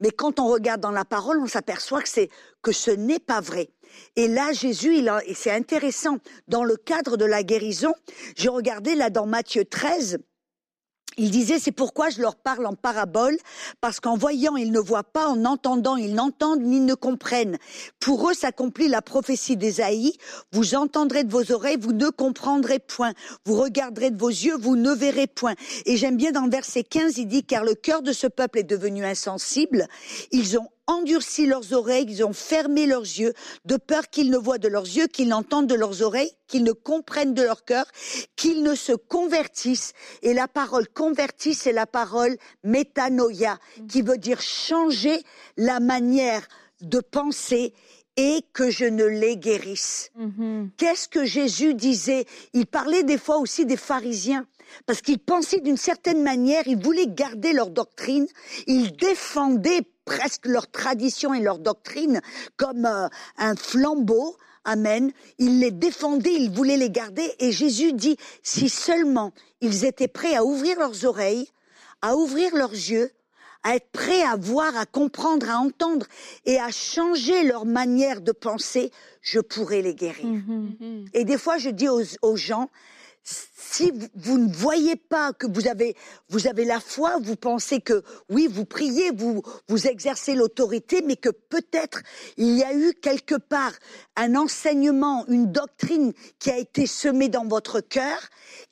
Mais 0.00 0.10
quand 0.10 0.40
on 0.40 0.48
regarde 0.48 0.80
dans 0.80 0.90
la 0.90 1.04
parole, 1.04 1.38
on 1.40 1.46
s'aperçoit 1.46 2.02
que 2.02 2.08
c'est 2.08 2.30
que 2.62 2.72
ce 2.72 2.90
n'est 2.90 3.18
pas 3.18 3.40
vrai. 3.40 3.68
Et 4.16 4.28
là, 4.28 4.52
Jésus, 4.52 4.96
il 4.96 5.08
a, 5.08 5.20
et 5.26 5.34
c'est 5.34 5.50
intéressant, 5.50 6.18
dans 6.48 6.64
le 6.64 6.76
cadre 6.76 7.16
de 7.16 7.24
la 7.24 7.42
guérison, 7.42 7.92
j'ai 8.36 8.48
regardé 8.48 8.94
là 8.94 9.10
dans 9.10 9.26
Matthieu 9.26 9.64
13, 9.64 10.18
il 11.20 11.30
disait, 11.30 11.58
c'est 11.58 11.70
pourquoi 11.70 12.08
je 12.08 12.22
leur 12.22 12.34
parle 12.34 12.64
en 12.64 12.72
parabole, 12.72 13.36
parce 13.82 14.00
qu'en 14.00 14.16
voyant, 14.16 14.56
ils 14.56 14.72
ne 14.72 14.80
voient 14.80 15.04
pas, 15.04 15.26
en 15.26 15.44
entendant, 15.44 15.96
ils 15.96 16.14
n'entendent 16.14 16.62
ni 16.62 16.80
ne 16.80 16.94
comprennent. 16.94 17.58
Pour 17.98 18.30
eux 18.30 18.34
s'accomplit 18.34 18.88
la 18.88 19.02
prophétie 19.02 19.58
d'Ésaïe, 19.58 20.14
vous 20.52 20.74
entendrez 20.74 21.24
de 21.24 21.30
vos 21.30 21.52
oreilles, 21.52 21.76
vous 21.78 21.92
ne 21.92 22.08
comprendrez 22.08 22.78
point. 22.78 23.12
Vous 23.44 23.54
regarderez 23.60 24.10
de 24.10 24.18
vos 24.18 24.30
yeux, 24.30 24.56
vous 24.56 24.76
ne 24.76 24.92
verrez 24.92 25.26
point. 25.26 25.54
Et 25.84 25.98
j'aime 25.98 26.16
bien 26.16 26.32
dans 26.32 26.46
le 26.46 26.50
verset 26.50 26.84
15, 26.84 27.18
il 27.18 27.26
dit, 27.26 27.44
car 27.44 27.64
le 27.64 27.74
cœur 27.74 28.00
de 28.00 28.14
ce 28.14 28.26
peuple 28.26 28.60
est 28.60 28.64
devenu 28.64 29.04
insensible, 29.04 29.88
ils 30.32 30.56
ont 30.56 30.68
endurci 30.90 31.46
leurs 31.46 31.72
oreilles, 31.72 32.06
ils 32.08 32.24
ont 32.24 32.32
fermé 32.32 32.86
leurs 32.86 33.02
yeux, 33.02 33.32
de 33.64 33.76
peur 33.76 34.10
qu'ils 34.10 34.30
ne 34.30 34.36
voient 34.36 34.58
de 34.58 34.68
leurs 34.68 34.86
yeux, 34.86 35.06
qu'ils 35.06 35.28
n'entendent 35.28 35.68
de 35.68 35.74
leurs 35.74 36.02
oreilles, 36.02 36.32
qu'ils 36.48 36.64
ne 36.64 36.72
comprennent 36.72 37.34
de 37.34 37.42
leur 37.42 37.64
cœur, 37.64 37.86
qu'ils 38.36 38.62
ne 38.62 38.74
se 38.74 38.92
convertissent. 38.92 39.92
Et 40.22 40.34
la 40.34 40.48
parole 40.48 40.88
convertie, 40.88 41.54
c'est 41.54 41.72
la 41.72 41.86
parole 41.86 42.36
métanoïa, 42.64 43.58
qui 43.88 44.02
veut 44.02 44.18
dire 44.18 44.40
changer 44.40 45.22
la 45.56 45.80
manière 45.80 46.46
de 46.80 47.00
penser 47.00 47.72
et 48.16 48.40
que 48.52 48.70
je 48.70 48.84
ne 48.84 49.04
les 49.04 49.36
guérisse. 49.36 50.10
Mhm. 50.16 50.70
Qu'est-ce 50.76 51.08
que 51.08 51.24
Jésus 51.24 51.74
disait? 51.74 52.26
Il 52.52 52.66
parlait 52.66 53.04
des 53.04 53.18
fois 53.18 53.38
aussi 53.38 53.64
des 53.64 53.76
pharisiens. 53.76 54.46
Parce 54.86 55.00
qu'ils 55.00 55.18
pensaient 55.18 55.60
d'une 55.60 55.76
certaine 55.76 56.22
manière, 56.22 56.62
ils 56.66 56.80
voulaient 56.80 57.08
garder 57.08 57.52
leur 57.52 57.70
doctrine, 57.70 58.26
ils 58.66 58.94
défendaient 58.96 59.82
presque 60.10 60.46
leur 60.46 60.68
tradition 60.68 61.32
et 61.34 61.40
leur 61.40 61.58
doctrine 61.58 62.20
comme 62.56 62.84
euh, 62.84 63.08
un 63.38 63.54
flambeau. 63.54 64.36
Amen. 64.64 65.12
Ils 65.38 65.60
les 65.60 65.70
défendaient, 65.70 66.34
ils 66.34 66.50
voulaient 66.50 66.76
les 66.76 66.90
garder. 66.90 67.32
Et 67.38 67.52
Jésus 67.52 67.92
dit, 67.92 68.16
si 68.42 68.68
seulement 68.68 69.32
ils 69.60 69.84
étaient 69.84 70.08
prêts 70.08 70.34
à 70.34 70.44
ouvrir 70.44 70.78
leurs 70.78 71.04
oreilles, 71.04 71.48
à 72.02 72.16
ouvrir 72.16 72.54
leurs 72.56 72.72
yeux, 72.72 73.10
à 73.62 73.76
être 73.76 73.90
prêts 73.92 74.22
à 74.22 74.36
voir, 74.36 74.76
à 74.76 74.84
comprendre, 74.84 75.48
à 75.48 75.58
entendre 75.58 76.06
et 76.44 76.58
à 76.58 76.70
changer 76.70 77.44
leur 77.44 77.64
manière 77.64 78.20
de 78.20 78.32
penser, 78.32 78.90
je 79.22 79.38
pourrais 79.38 79.82
les 79.82 79.94
guérir. 79.94 80.26
Mhm. 80.26 80.76
Mhm. 80.80 81.04
Et 81.14 81.24
des 81.24 81.38
fois, 81.38 81.58
je 81.58 81.70
dis 81.70 81.88
aux, 81.88 82.02
aux 82.22 82.36
gens, 82.36 82.68
si 83.22 83.90
vous, 83.90 84.08
vous 84.14 84.38
ne 84.38 84.52
voyez 84.52 84.96
pas 84.96 85.32
que 85.32 85.46
vous 85.46 85.68
avez, 85.68 85.96
vous 86.28 86.46
avez 86.46 86.64
la 86.64 86.80
foi, 86.80 87.18
vous 87.20 87.36
pensez 87.36 87.80
que 87.80 88.02
oui, 88.28 88.48
vous 88.50 88.64
priez, 88.64 89.10
vous, 89.10 89.42
vous 89.68 89.86
exercez 89.86 90.34
l'autorité, 90.34 91.02
mais 91.02 91.16
que 91.16 91.28
peut-être 91.28 92.02
il 92.36 92.56
y 92.58 92.64
a 92.64 92.74
eu 92.74 92.94
quelque 92.94 93.36
part 93.36 93.72
un 94.16 94.34
enseignement, 94.34 95.24
une 95.28 95.52
doctrine 95.52 96.12
qui 96.38 96.50
a 96.50 96.58
été 96.58 96.86
semée 96.86 97.28
dans 97.28 97.46
votre 97.46 97.80
cœur, 97.80 98.18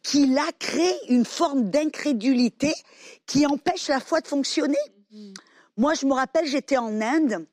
qui 0.03 0.27
l'a 0.27 0.51
créé 0.59 0.95
une 1.09 1.25
forme 1.25 1.71
d'incrédulité 1.71 2.75
qui 3.27 3.47
empêche 3.47 3.89
la 3.89 4.01
foi 4.01 4.21
de 4.21 4.27
fonctionner. 4.27 4.77
Moi, 5.77 5.95
je 5.95 6.07
me 6.07 6.13
rappelle, 6.13 6.47
j'étais 6.47 6.77
en 6.77 7.01
Inde. 7.01 7.47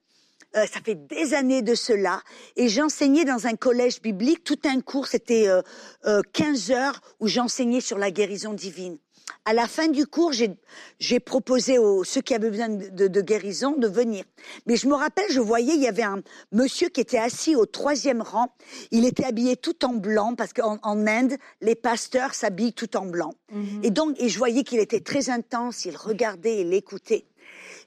Euh, 0.55 0.65
ça 0.71 0.79
fait 0.83 0.95
des 0.95 1.33
années 1.33 1.61
de 1.61 1.75
cela, 1.75 2.21
et 2.55 2.69
j'enseignais 2.69 3.25
dans 3.25 3.45
un 3.47 3.55
collège 3.55 4.01
biblique. 4.01 4.43
Tout 4.43 4.59
un 4.65 4.79
cours, 4.81 5.07
c'était 5.07 5.47
euh, 5.47 5.61
euh, 6.05 6.21
15 6.33 6.71
heures 6.71 7.01
où 7.19 7.27
j'enseignais 7.27 7.81
sur 7.81 7.97
la 7.97 8.09
guérison 8.11 8.53
divine. 8.53 8.97
À 9.43 9.53
la 9.53 9.67
fin 9.67 9.87
du 9.87 10.05
cours, 10.07 10.33
j'ai- 10.33 11.19
proposé 11.19 11.77
aux 11.79 12.03
ceux 12.03 12.21
qui 12.21 12.33
avaient 12.35 12.49
besoin 12.51 12.69
de, 12.69 12.89
de- 12.89 13.07
de 13.07 13.21
guérison 13.21 13.71
de 13.75 13.87
venir. 13.87 14.23
Mais 14.67 14.75
je 14.75 14.87
me 14.87 14.93
rappelle, 14.93 15.25
je 15.29 15.39
voyais, 15.39 15.73
il 15.75 15.81
y 15.81 15.87
avait 15.87 16.03
un 16.03 16.21
monsieur 16.51 16.89
qui 16.89 17.01
était 17.01 17.17
assis 17.17 17.55
au 17.55 17.65
troisième 17.65 18.21
rang. 18.21 18.47
Il 18.91 19.05
était 19.05 19.25
habillé 19.25 19.55
tout 19.57 19.83
en 19.83 19.93
blanc 19.93 20.35
parce 20.35 20.53
qu'en 20.53 20.77
en 20.83 21.05
Inde, 21.07 21.35
les 21.61 21.75
pasteurs 21.75 22.33
s'habillent 22.33 22.73
tout 22.73 22.95
en 22.97 23.05
blanc. 23.05 23.33
Mhm. 23.51 23.81
Et 23.83 23.89
donc, 23.91 24.15
et 24.19 24.29
je 24.29 24.37
voyais 24.37 24.63
qu'il 24.63 24.79
était 24.79 24.99
très 25.01 25.29
intense. 25.29 25.85
Il 25.85 25.95
regardait, 25.97 26.61
il 26.61 26.73
écoutait. 26.73 27.25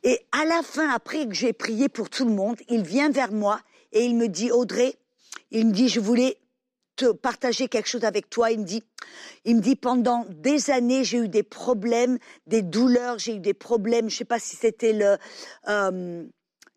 Et 0.04 0.20
à 0.32 0.44
la 0.44 0.62
fin, 0.62 0.88
après 0.90 1.26
que 1.26 1.34
j'ai 1.34 1.52
prié 1.52 1.88
pour 1.88 2.10
tout 2.10 2.24
le 2.24 2.32
monde, 2.32 2.56
il 2.68 2.82
vient 2.82 3.10
vers 3.10 3.32
moi 3.32 3.60
et 3.92 4.04
il 4.04 4.16
me 4.16 4.28
dit, 4.28 4.50
Audrey, 4.50 4.94
il 5.50 5.66
me 5.66 5.72
dit, 5.72 5.88
je 5.88 6.00
voulais 6.00 6.38
te 6.96 7.12
partager 7.12 7.68
quelque 7.68 7.88
chose 7.88 8.04
avec 8.04 8.28
toi. 8.28 8.50
Il 8.50 8.60
me 8.60 8.64
dit, 8.64 8.82
il 9.44 9.56
me 9.56 9.60
dit, 9.60 9.76
pendant 9.76 10.26
des 10.28 10.70
années, 10.70 11.04
j'ai 11.04 11.18
eu 11.18 11.28
des 11.28 11.42
problèmes, 11.42 12.18
des 12.46 12.62
douleurs, 12.62 13.18
j'ai 13.18 13.36
eu 13.36 13.40
des 13.40 13.54
problèmes. 13.54 14.10
Je 14.10 14.16
sais 14.16 14.24
pas 14.24 14.38
si 14.38 14.56
c'était 14.56 14.92
le 14.92 15.16
euh, 15.68 16.24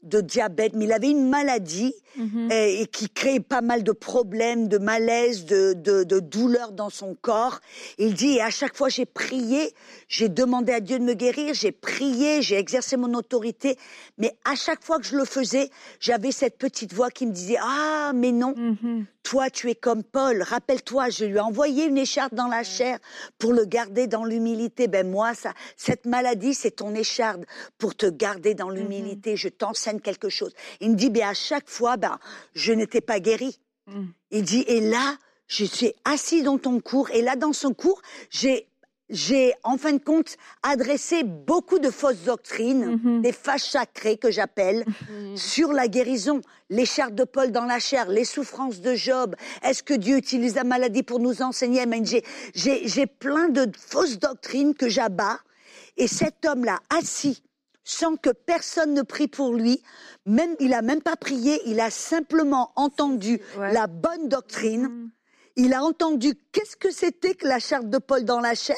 de 0.03 0.21
diabète, 0.21 0.73
mais 0.75 0.85
il 0.85 0.91
avait 0.93 1.09
une 1.11 1.29
maladie 1.29 1.93
Mhm. 2.17 2.51
et, 2.51 2.81
et 2.81 2.87
qui 2.87 3.07
crée 3.07 3.39
pas 3.39 3.61
mal 3.61 3.83
de 3.83 3.93
problèmes, 3.93 4.67
de 4.67 4.77
malaise, 4.77 5.45
de, 5.45 5.71
de, 5.73 6.03
de 6.03 6.19
douleurs 6.19 6.73
dans 6.73 6.89
son 6.89 7.15
corps. 7.15 7.59
Il 7.99 8.13
dit, 8.15 8.33
et 8.37 8.41
à 8.41 8.49
chaque 8.49 8.75
fois 8.75 8.89
j'ai 8.89 9.05
prié, 9.05 9.73
j'ai 10.09 10.27
demandé 10.27 10.73
à 10.73 10.81
Dieu 10.81 10.99
de 10.99 11.03
me 11.05 11.13
guérir, 11.13 11.53
j'ai 11.53 11.71
prié, 11.71 12.41
j'ai 12.41 12.57
exercé 12.57 12.97
mon 12.97 13.13
autorité, 13.13 13.77
mais 14.17 14.33
à 14.43 14.55
chaque 14.55 14.83
fois 14.83 14.99
que 14.99 15.05
je 15.05 15.15
le 15.15 15.23
faisais, 15.23 15.69
j'avais 16.01 16.31
cette 16.33 16.57
petite 16.57 16.93
voix 16.93 17.09
qui 17.11 17.25
me 17.25 17.31
disait, 17.31 17.57
ah, 17.61 18.11
mais 18.13 18.31
non, 18.33 18.53
Mhm. 18.57 19.05
Toi, 19.23 19.49
tu 19.49 19.69
es 19.69 19.75
comme 19.75 20.03
Paul. 20.03 20.41
Rappelle-toi, 20.41 21.09
je 21.09 21.25
lui 21.25 21.37
ai 21.37 21.39
envoyé 21.39 21.85
une 21.85 21.97
écharpe 21.97 22.33
dans 22.33 22.47
la 22.47 22.63
chair 22.63 22.97
pour 23.37 23.53
le 23.53 23.65
garder 23.65 24.07
dans 24.07 24.25
l'humilité. 24.25 24.87
Ben 24.87 25.09
moi, 25.09 25.33
ça, 25.33 25.53
cette 25.77 26.05
maladie, 26.05 26.53
c'est 26.53 26.71
ton 26.71 26.93
écharpe 26.95 27.43
pour 27.77 27.95
te 27.95 28.05
garder 28.05 28.55
dans 28.55 28.69
l'humilité. 28.69 29.35
Je 29.35 29.49
t'enseigne 29.49 29.99
quelque 29.99 30.29
chose. 30.29 30.53
Il 30.79 30.91
me 30.91 30.95
dit, 30.95 31.09
ben 31.09 31.27
à 31.29 31.33
chaque 31.33 31.69
fois, 31.69 31.97
ben 31.97 32.19
je 32.53 32.73
n'étais 32.73 33.01
pas 33.01 33.19
guéri. 33.19 33.59
Mhm. 33.87 34.13
Il 34.31 34.43
dit, 34.43 34.63
et 34.67 34.81
là, 34.81 35.17
je 35.47 35.65
suis 35.65 35.93
assis 36.05 36.43
dans 36.43 36.57
ton 36.57 36.79
cours, 36.79 37.09
et 37.11 37.21
là, 37.21 37.35
dans 37.35 37.53
son 37.53 37.73
cours, 37.73 38.01
j'ai 38.29 38.70
j'ai 39.11 39.53
en 39.63 39.77
fin 39.77 39.93
de 39.93 40.03
compte 40.03 40.37
adressé 40.63 41.23
beaucoup 41.23 41.77
de 41.79 41.89
fausses 41.91 42.23
doctrines, 42.23 42.99
Mhm. 43.03 43.21
des 43.21 43.31
fâches 43.31 43.69
sacrées 43.69 44.17
que 44.17 44.31
j'appelle, 44.31 44.85
Mhm. 44.87 45.37
sur 45.37 45.71
la 45.73 45.87
guérison, 45.87 46.41
l'écharpe 46.69 47.13
de 47.13 47.23
Paul 47.25 47.51
dans 47.51 47.65
la 47.65 47.79
chair, 47.79 48.09
les 48.09 48.25
souffrances 48.25 48.79
de 48.81 48.95
Job. 48.95 49.35
Est-ce 49.63 49.83
que 49.83 49.93
Dieu 49.93 50.17
utilise 50.17 50.55
la 50.55 50.63
maladie 50.63 51.03
pour 51.03 51.19
nous 51.19 51.41
enseigner? 51.41 51.85
J'ai- 52.55 53.05
plein 53.07 53.49
de 53.49 53.69
fausses 53.77 54.17
doctrines 54.17 54.73
que 54.73 54.87
j'abats. 54.89 55.39
Et 55.97 56.07
cet 56.07 56.45
homme-là, 56.45 56.79
assis, 56.89 57.43
sans 57.83 58.15
que 58.15 58.29
personne 58.29 58.93
ne 58.93 59.01
prie 59.01 59.27
pour 59.27 59.53
lui, 59.53 59.81
même 60.25 60.55
il 60.59 60.73
a 60.73 60.81
même 60.81 61.01
pas 61.01 61.15
prié, 61.17 61.59
il 61.65 61.79
a 61.79 61.89
simplement 61.89 62.71
entendu 62.75 63.39
Ouais. 63.57 63.73
la 63.73 63.87
bonne 63.87 64.29
doctrine. 64.29 65.09
Il 65.55 65.73
a 65.73 65.83
entendu 65.83 66.33
qu'est-ce 66.51 66.75
que 66.75 66.91
c'était 66.91 67.35
que 67.35 67.47
la 67.47 67.59
charte 67.59 67.89
de 67.89 67.97
Paul 67.97 68.23
dans 68.23 68.39
la 68.39 68.55
chair, 68.55 68.77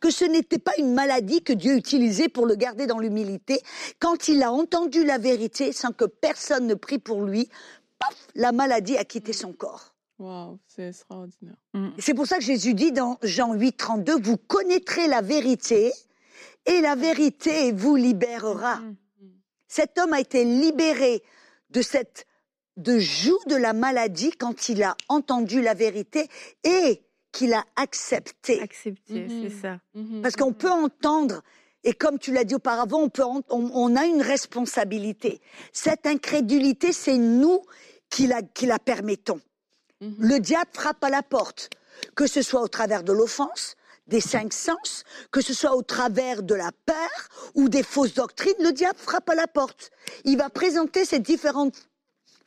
que 0.00 0.10
ce 0.10 0.24
n'était 0.24 0.58
pas 0.58 0.72
une 0.78 0.94
maladie 0.94 1.42
que 1.42 1.52
Dieu 1.52 1.76
utilisait 1.76 2.28
pour 2.28 2.46
le 2.46 2.54
garder 2.54 2.86
dans 2.86 2.98
l'humilité. 2.98 3.60
Quand 3.98 4.28
il 4.28 4.42
a 4.42 4.52
entendu 4.52 5.04
la 5.04 5.18
vérité 5.18 5.72
sans 5.72 5.92
que 5.92 6.04
personne 6.04 6.66
ne 6.66 6.74
prie 6.74 6.98
pour 6.98 7.22
lui, 7.22 7.48
paf, 7.98 8.28
la 8.34 8.52
maladie 8.52 8.96
a 8.96 9.04
quitté 9.04 9.32
son 9.32 9.52
corps. 9.52 9.94
Waouh, 10.18 10.58
c'est 10.68 10.88
extraordinaire. 10.88 11.56
Et 11.74 12.00
C'est 12.00 12.14
pour 12.14 12.26
ça 12.26 12.38
que 12.38 12.44
Jésus 12.44 12.74
dit 12.74 12.92
dans 12.92 13.18
Jean 13.22 13.54
8, 13.54 13.76
32, 13.76 14.20
vous 14.20 14.36
connaîtrez 14.36 15.08
la 15.08 15.20
vérité 15.20 15.92
et 16.66 16.80
la 16.80 16.94
vérité 16.94 17.72
vous 17.72 17.96
libérera. 17.96 18.76
Mhm. 18.76 18.96
Cet 19.66 19.98
homme 19.98 20.12
a 20.12 20.20
été 20.20 20.44
libéré 20.44 21.22
de 21.70 21.82
cette 21.82 22.26
de 22.76 22.98
joug 22.98 23.38
de 23.46 23.56
la 23.56 23.72
maladie 23.72 24.30
quand 24.30 24.68
il 24.68 24.82
a 24.82 24.96
entendu 25.08 25.60
la 25.60 25.74
vérité 25.74 26.28
et 26.64 27.02
qu'il 27.32 27.52
a 27.54 27.64
accepté. 27.76 28.60
Accepté, 28.60 29.26
c'est 29.28 29.60
ça. 29.60 29.78
Mhm. 29.94 30.22
Parce 30.22 30.36
qu'on 30.36 30.52
peut 30.52 30.70
entendre, 30.70 31.42
et 31.84 31.92
comme 31.94 32.18
tu 32.18 32.32
l'as 32.32 32.44
dit 32.44 32.54
auparavant, 32.54 33.00
on, 33.00 33.08
peut 33.08 33.24
en- 33.24 33.42
on, 33.50 33.70
on 33.72 33.96
a 33.96 34.04
une 34.06 34.22
responsabilité. 34.22 35.40
Cette 35.72 36.06
incrédulité, 36.06 36.92
c'est 36.92 37.16
nous 37.18 37.62
qui 38.10 38.26
la, 38.26 38.42
qui 38.42 38.66
la 38.66 38.78
permettons. 38.78 39.40
Le 40.18 40.38
diable 40.38 40.70
frappe 40.72 41.02
à 41.04 41.10
la 41.10 41.22
porte, 41.22 41.70
que 42.16 42.26
ce 42.26 42.42
soit 42.42 42.60
au 42.60 42.68
travers 42.68 43.04
de 43.04 43.12
l'offense, 43.12 43.76
des 44.08 44.20
cinq 44.20 44.52
sens, 44.52 45.04
que 45.30 45.40
ce 45.40 45.54
soit 45.54 45.76
au 45.76 45.82
travers 45.82 46.42
de 46.42 46.54
la 46.56 46.70
peur 46.86 47.08
ou 47.54 47.68
des 47.68 47.84
fausses 47.84 48.14
doctrines, 48.14 48.52
le 48.58 48.72
diable 48.72 48.98
frappe 48.98 49.30
à 49.30 49.36
la 49.36 49.46
porte. 49.46 49.90
Il 50.24 50.36
va 50.38 50.50
présenter 50.50 51.04
ces 51.04 51.20
différentes 51.20 51.88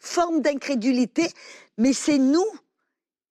formes 0.06 0.42
d'incrédulité, 0.42 1.30
mais 1.78 1.94
c'est 1.94 2.18
nous 2.18 2.46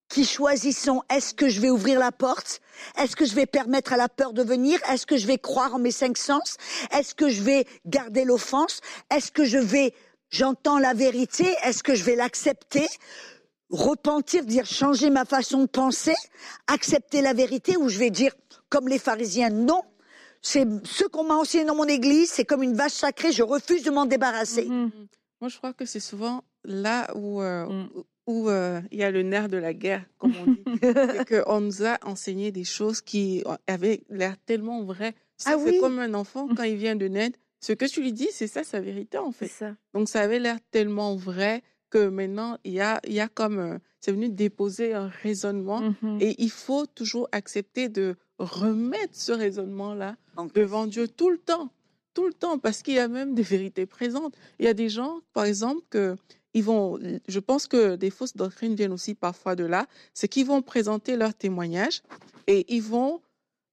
qui 0.08 0.24
choisissons. 0.24 1.02
Est-ce 1.10 1.34
que 1.34 1.48
je 1.48 1.60
vais 1.60 1.70
ouvrir 1.70 1.98
la 1.98 2.12
porte? 2.12 2.60
Est-ce 2.98 3.16
que 3.16 3.24
je 3.24 3.34
vais 3.34 3.46
permettre 3.46 3.92
à 3.92 3.96
la 3.96 4.08
peur 4.08 4.32
de 4.32 4.42
venir? 4.42 4.78
Est-ce 4.88 5.06
que 5.06 5.16
je 5.16 5.26
vais 5.26 5.38
croire 5.38 5.74
en 5.74 5.78
mes 5.78 5.90
cinq 5.90 6.16
sens? 6.18 6.56
Est-ce 6.92 7.14
que 7.14 7.28
je 7.28 7.42
vais 7.42 7.66
garder 7.86 8.24
l'offense? 8.24 8.80
Est-ce 9.10 9.32
que 9.32 9.44
je 9.44 9.58
vais, 9.58 9.94
j'entends 10.30 10.78
la 10.78 10.94
vérité? 10.94 11.46
Est-ce 11.64 11.82
que 11.82 11.94
je 11.94 12.04
vais 12.04 12.16
l'accepter? 12.16 12.86
Repentir, 13.70 14.44
dire 14.44 14.66
changer 14.66 15.10
ma 15.10 15.24
façon 15.24 15.62
de 15.62 15.66
penser, 15.66 16.14
accepter 16.66 17.22
la 17.22 17.32
vérité 17.32 17.76
ou 17.76 17.88
je 17.88 17.98
vais 17.98 18.10
dire 18.10 18.32
comme 18.68 18.88
les 18.88 18.98
pharisiens 18.98 19.50
non. 19.50 19.82
C'est 20.42 20.66
ce 20.84 21.04
qu'on 21.04 21.24
m'a 21.24 21.34
enseigné 21.34 21.64
dans 21.64 21.74
mon 21.74 21.88
église, 21.88 22.30
c'est 22.30 22.44
comme 22.44 22.62
une 22.62 22.74
vache 22.74 22.92
sacrée, 22.92 23.32
je 23.32 23.42
refuse 23.42 23.82
de 23.82 23.90
m'en 23.90 24.04
débarrasser. 24.04 24.66
Mhm. 24.66 24.90
Moi, 25.40 25.48
je 25.48 25.56
crois 25.56 25.72
que 25.72 25.86
c'est 25.86 26.00
souvent 26.00 26.44
là 26.64 27.10
où 27.16 27.40
euh, 27.42 27.66
Mm. 27.66 27.88
où- 27.96 28.04
où 28.26 28.48
euh, 28.48 28.80
il 28.90 28.98
y 28.98 29.02
a 29.04 29.10
le 29.10 29.22
nerf 29.22 29.48
de 29.48 29.58
la 29.58 29.74
guerre, 29.74 30.04
comme 30.18 30.32
on 30.36 30.52
dit. 30.52 30.62
c'est 30.82 31.28
qu'on 31.44 31.60
nous 31.60 31.84
a 31.84 31.98
enseigné 32.04 32.52
des 32.52 32.64
choses 32.64 33.00
qui 33.02 33.44
avaient 33.66 34.02
l'air 34.08 34.36
tellement 34.46 34.82
vraies. 34.82 35.14
Ça, 35.36 35.50
Ah 35.54 35.58
c'est 35.58 35.72
oui? 35.72 35.78
comme 35.80 35.98
un 35.98 36.14
enfant 36.14 36.48
quand 36.56 36.62
il 36.62 36.76
vient 36.76 36.96
de 36.96 37.06
naître. 37.06 37.38
Ce 37.60 37.72
que 37.74 37.84
tu 37.84 38.00
lui 38.00 38.12
dis, 38.12 38.28
c'est 38.30 38.46
ça 38.46 38.64
sa 38.64 38.80
vérité, 38.80 39.18
en 39.18 39.30
C'est 39.32 39.46
fait. 39.46 39.48
ça. 39.48 39.76
Donc, 39.92 40.08
ça 40.08 40.20
avait 40.22 40.38
l'air 40.38 40.58
tellement 40.70 41.16
vrai 41.16 41.62
que 41.90 42.08
maintenant, 42.08 42.56
il 42.64 42.72
y 42.72 42.80
a, 42.80 43.00
il 43.06 43.12
y 43.12 43.20
a 43.20 43.28
comme... 43.28 43.58
euh, 43.58 43.78
c'est 44.00 44.12
venu 44.12 44.28
déposer 44.30 44.94
un 44.94 45.08
raisonnement. 45.08 45.80
Mhm. 46.02 46.18
Et 46.20 46.34
il 46.42 46.50
faut 46.50 46.86
toujours 46.86 47.28
accepter 47.32 47.88
de 47.90 48.16
remettre 48.38 49.14
ce 49.14 49.32
raisonnement-là 49.32 50.16
Donc, 50.36 50.54
devant 50.54 50.86
Dieu 50.86 51.08
tout 51.08 51.30
le 51.30 51.38
temps, 51.38 51.68
tout 52.14 52.26
le 52.26 52.32
temps, 52.32 52.58
parce 52.58 52.82
qu'il 52.82 52.94
y 52.94 52.98
a 52.98 53.08
même 53.08 53.34
des 53.34 53.42
vérités 53.42 53.86
présentes. 53.86 54.34
Il 54.58 54.64
y 54.64 54.68
a 54.68 54.74
des 54.74 54.88
gens, 54.88 55.20
par 55.32 55.44
exemple, 55.44 55.82
que 55.90 56.16
ils 56.54 56.64
vont, 56.64 56.98
je 57.28 57.40
pense 57.40 57.66
que 57.66 57.96
des 57.96 58.10
fausses 58.10 58.36
doctrines 58.36 58.74
viennent 58.74 58.92
aussi 58.92 59.14
parfois 59.14 59.56
de 59.56 59.64
là, 59.64 59.86
c'est 60.14 60.28
qu'ils 60.28 60.46
vont 60.46 60.62
présenter 60.62 61.16
leur 61.16 61.34
témoignage 61.34 62.02
et 62.46 62.64
ils 62.74 62.82
vont 62.82 63.20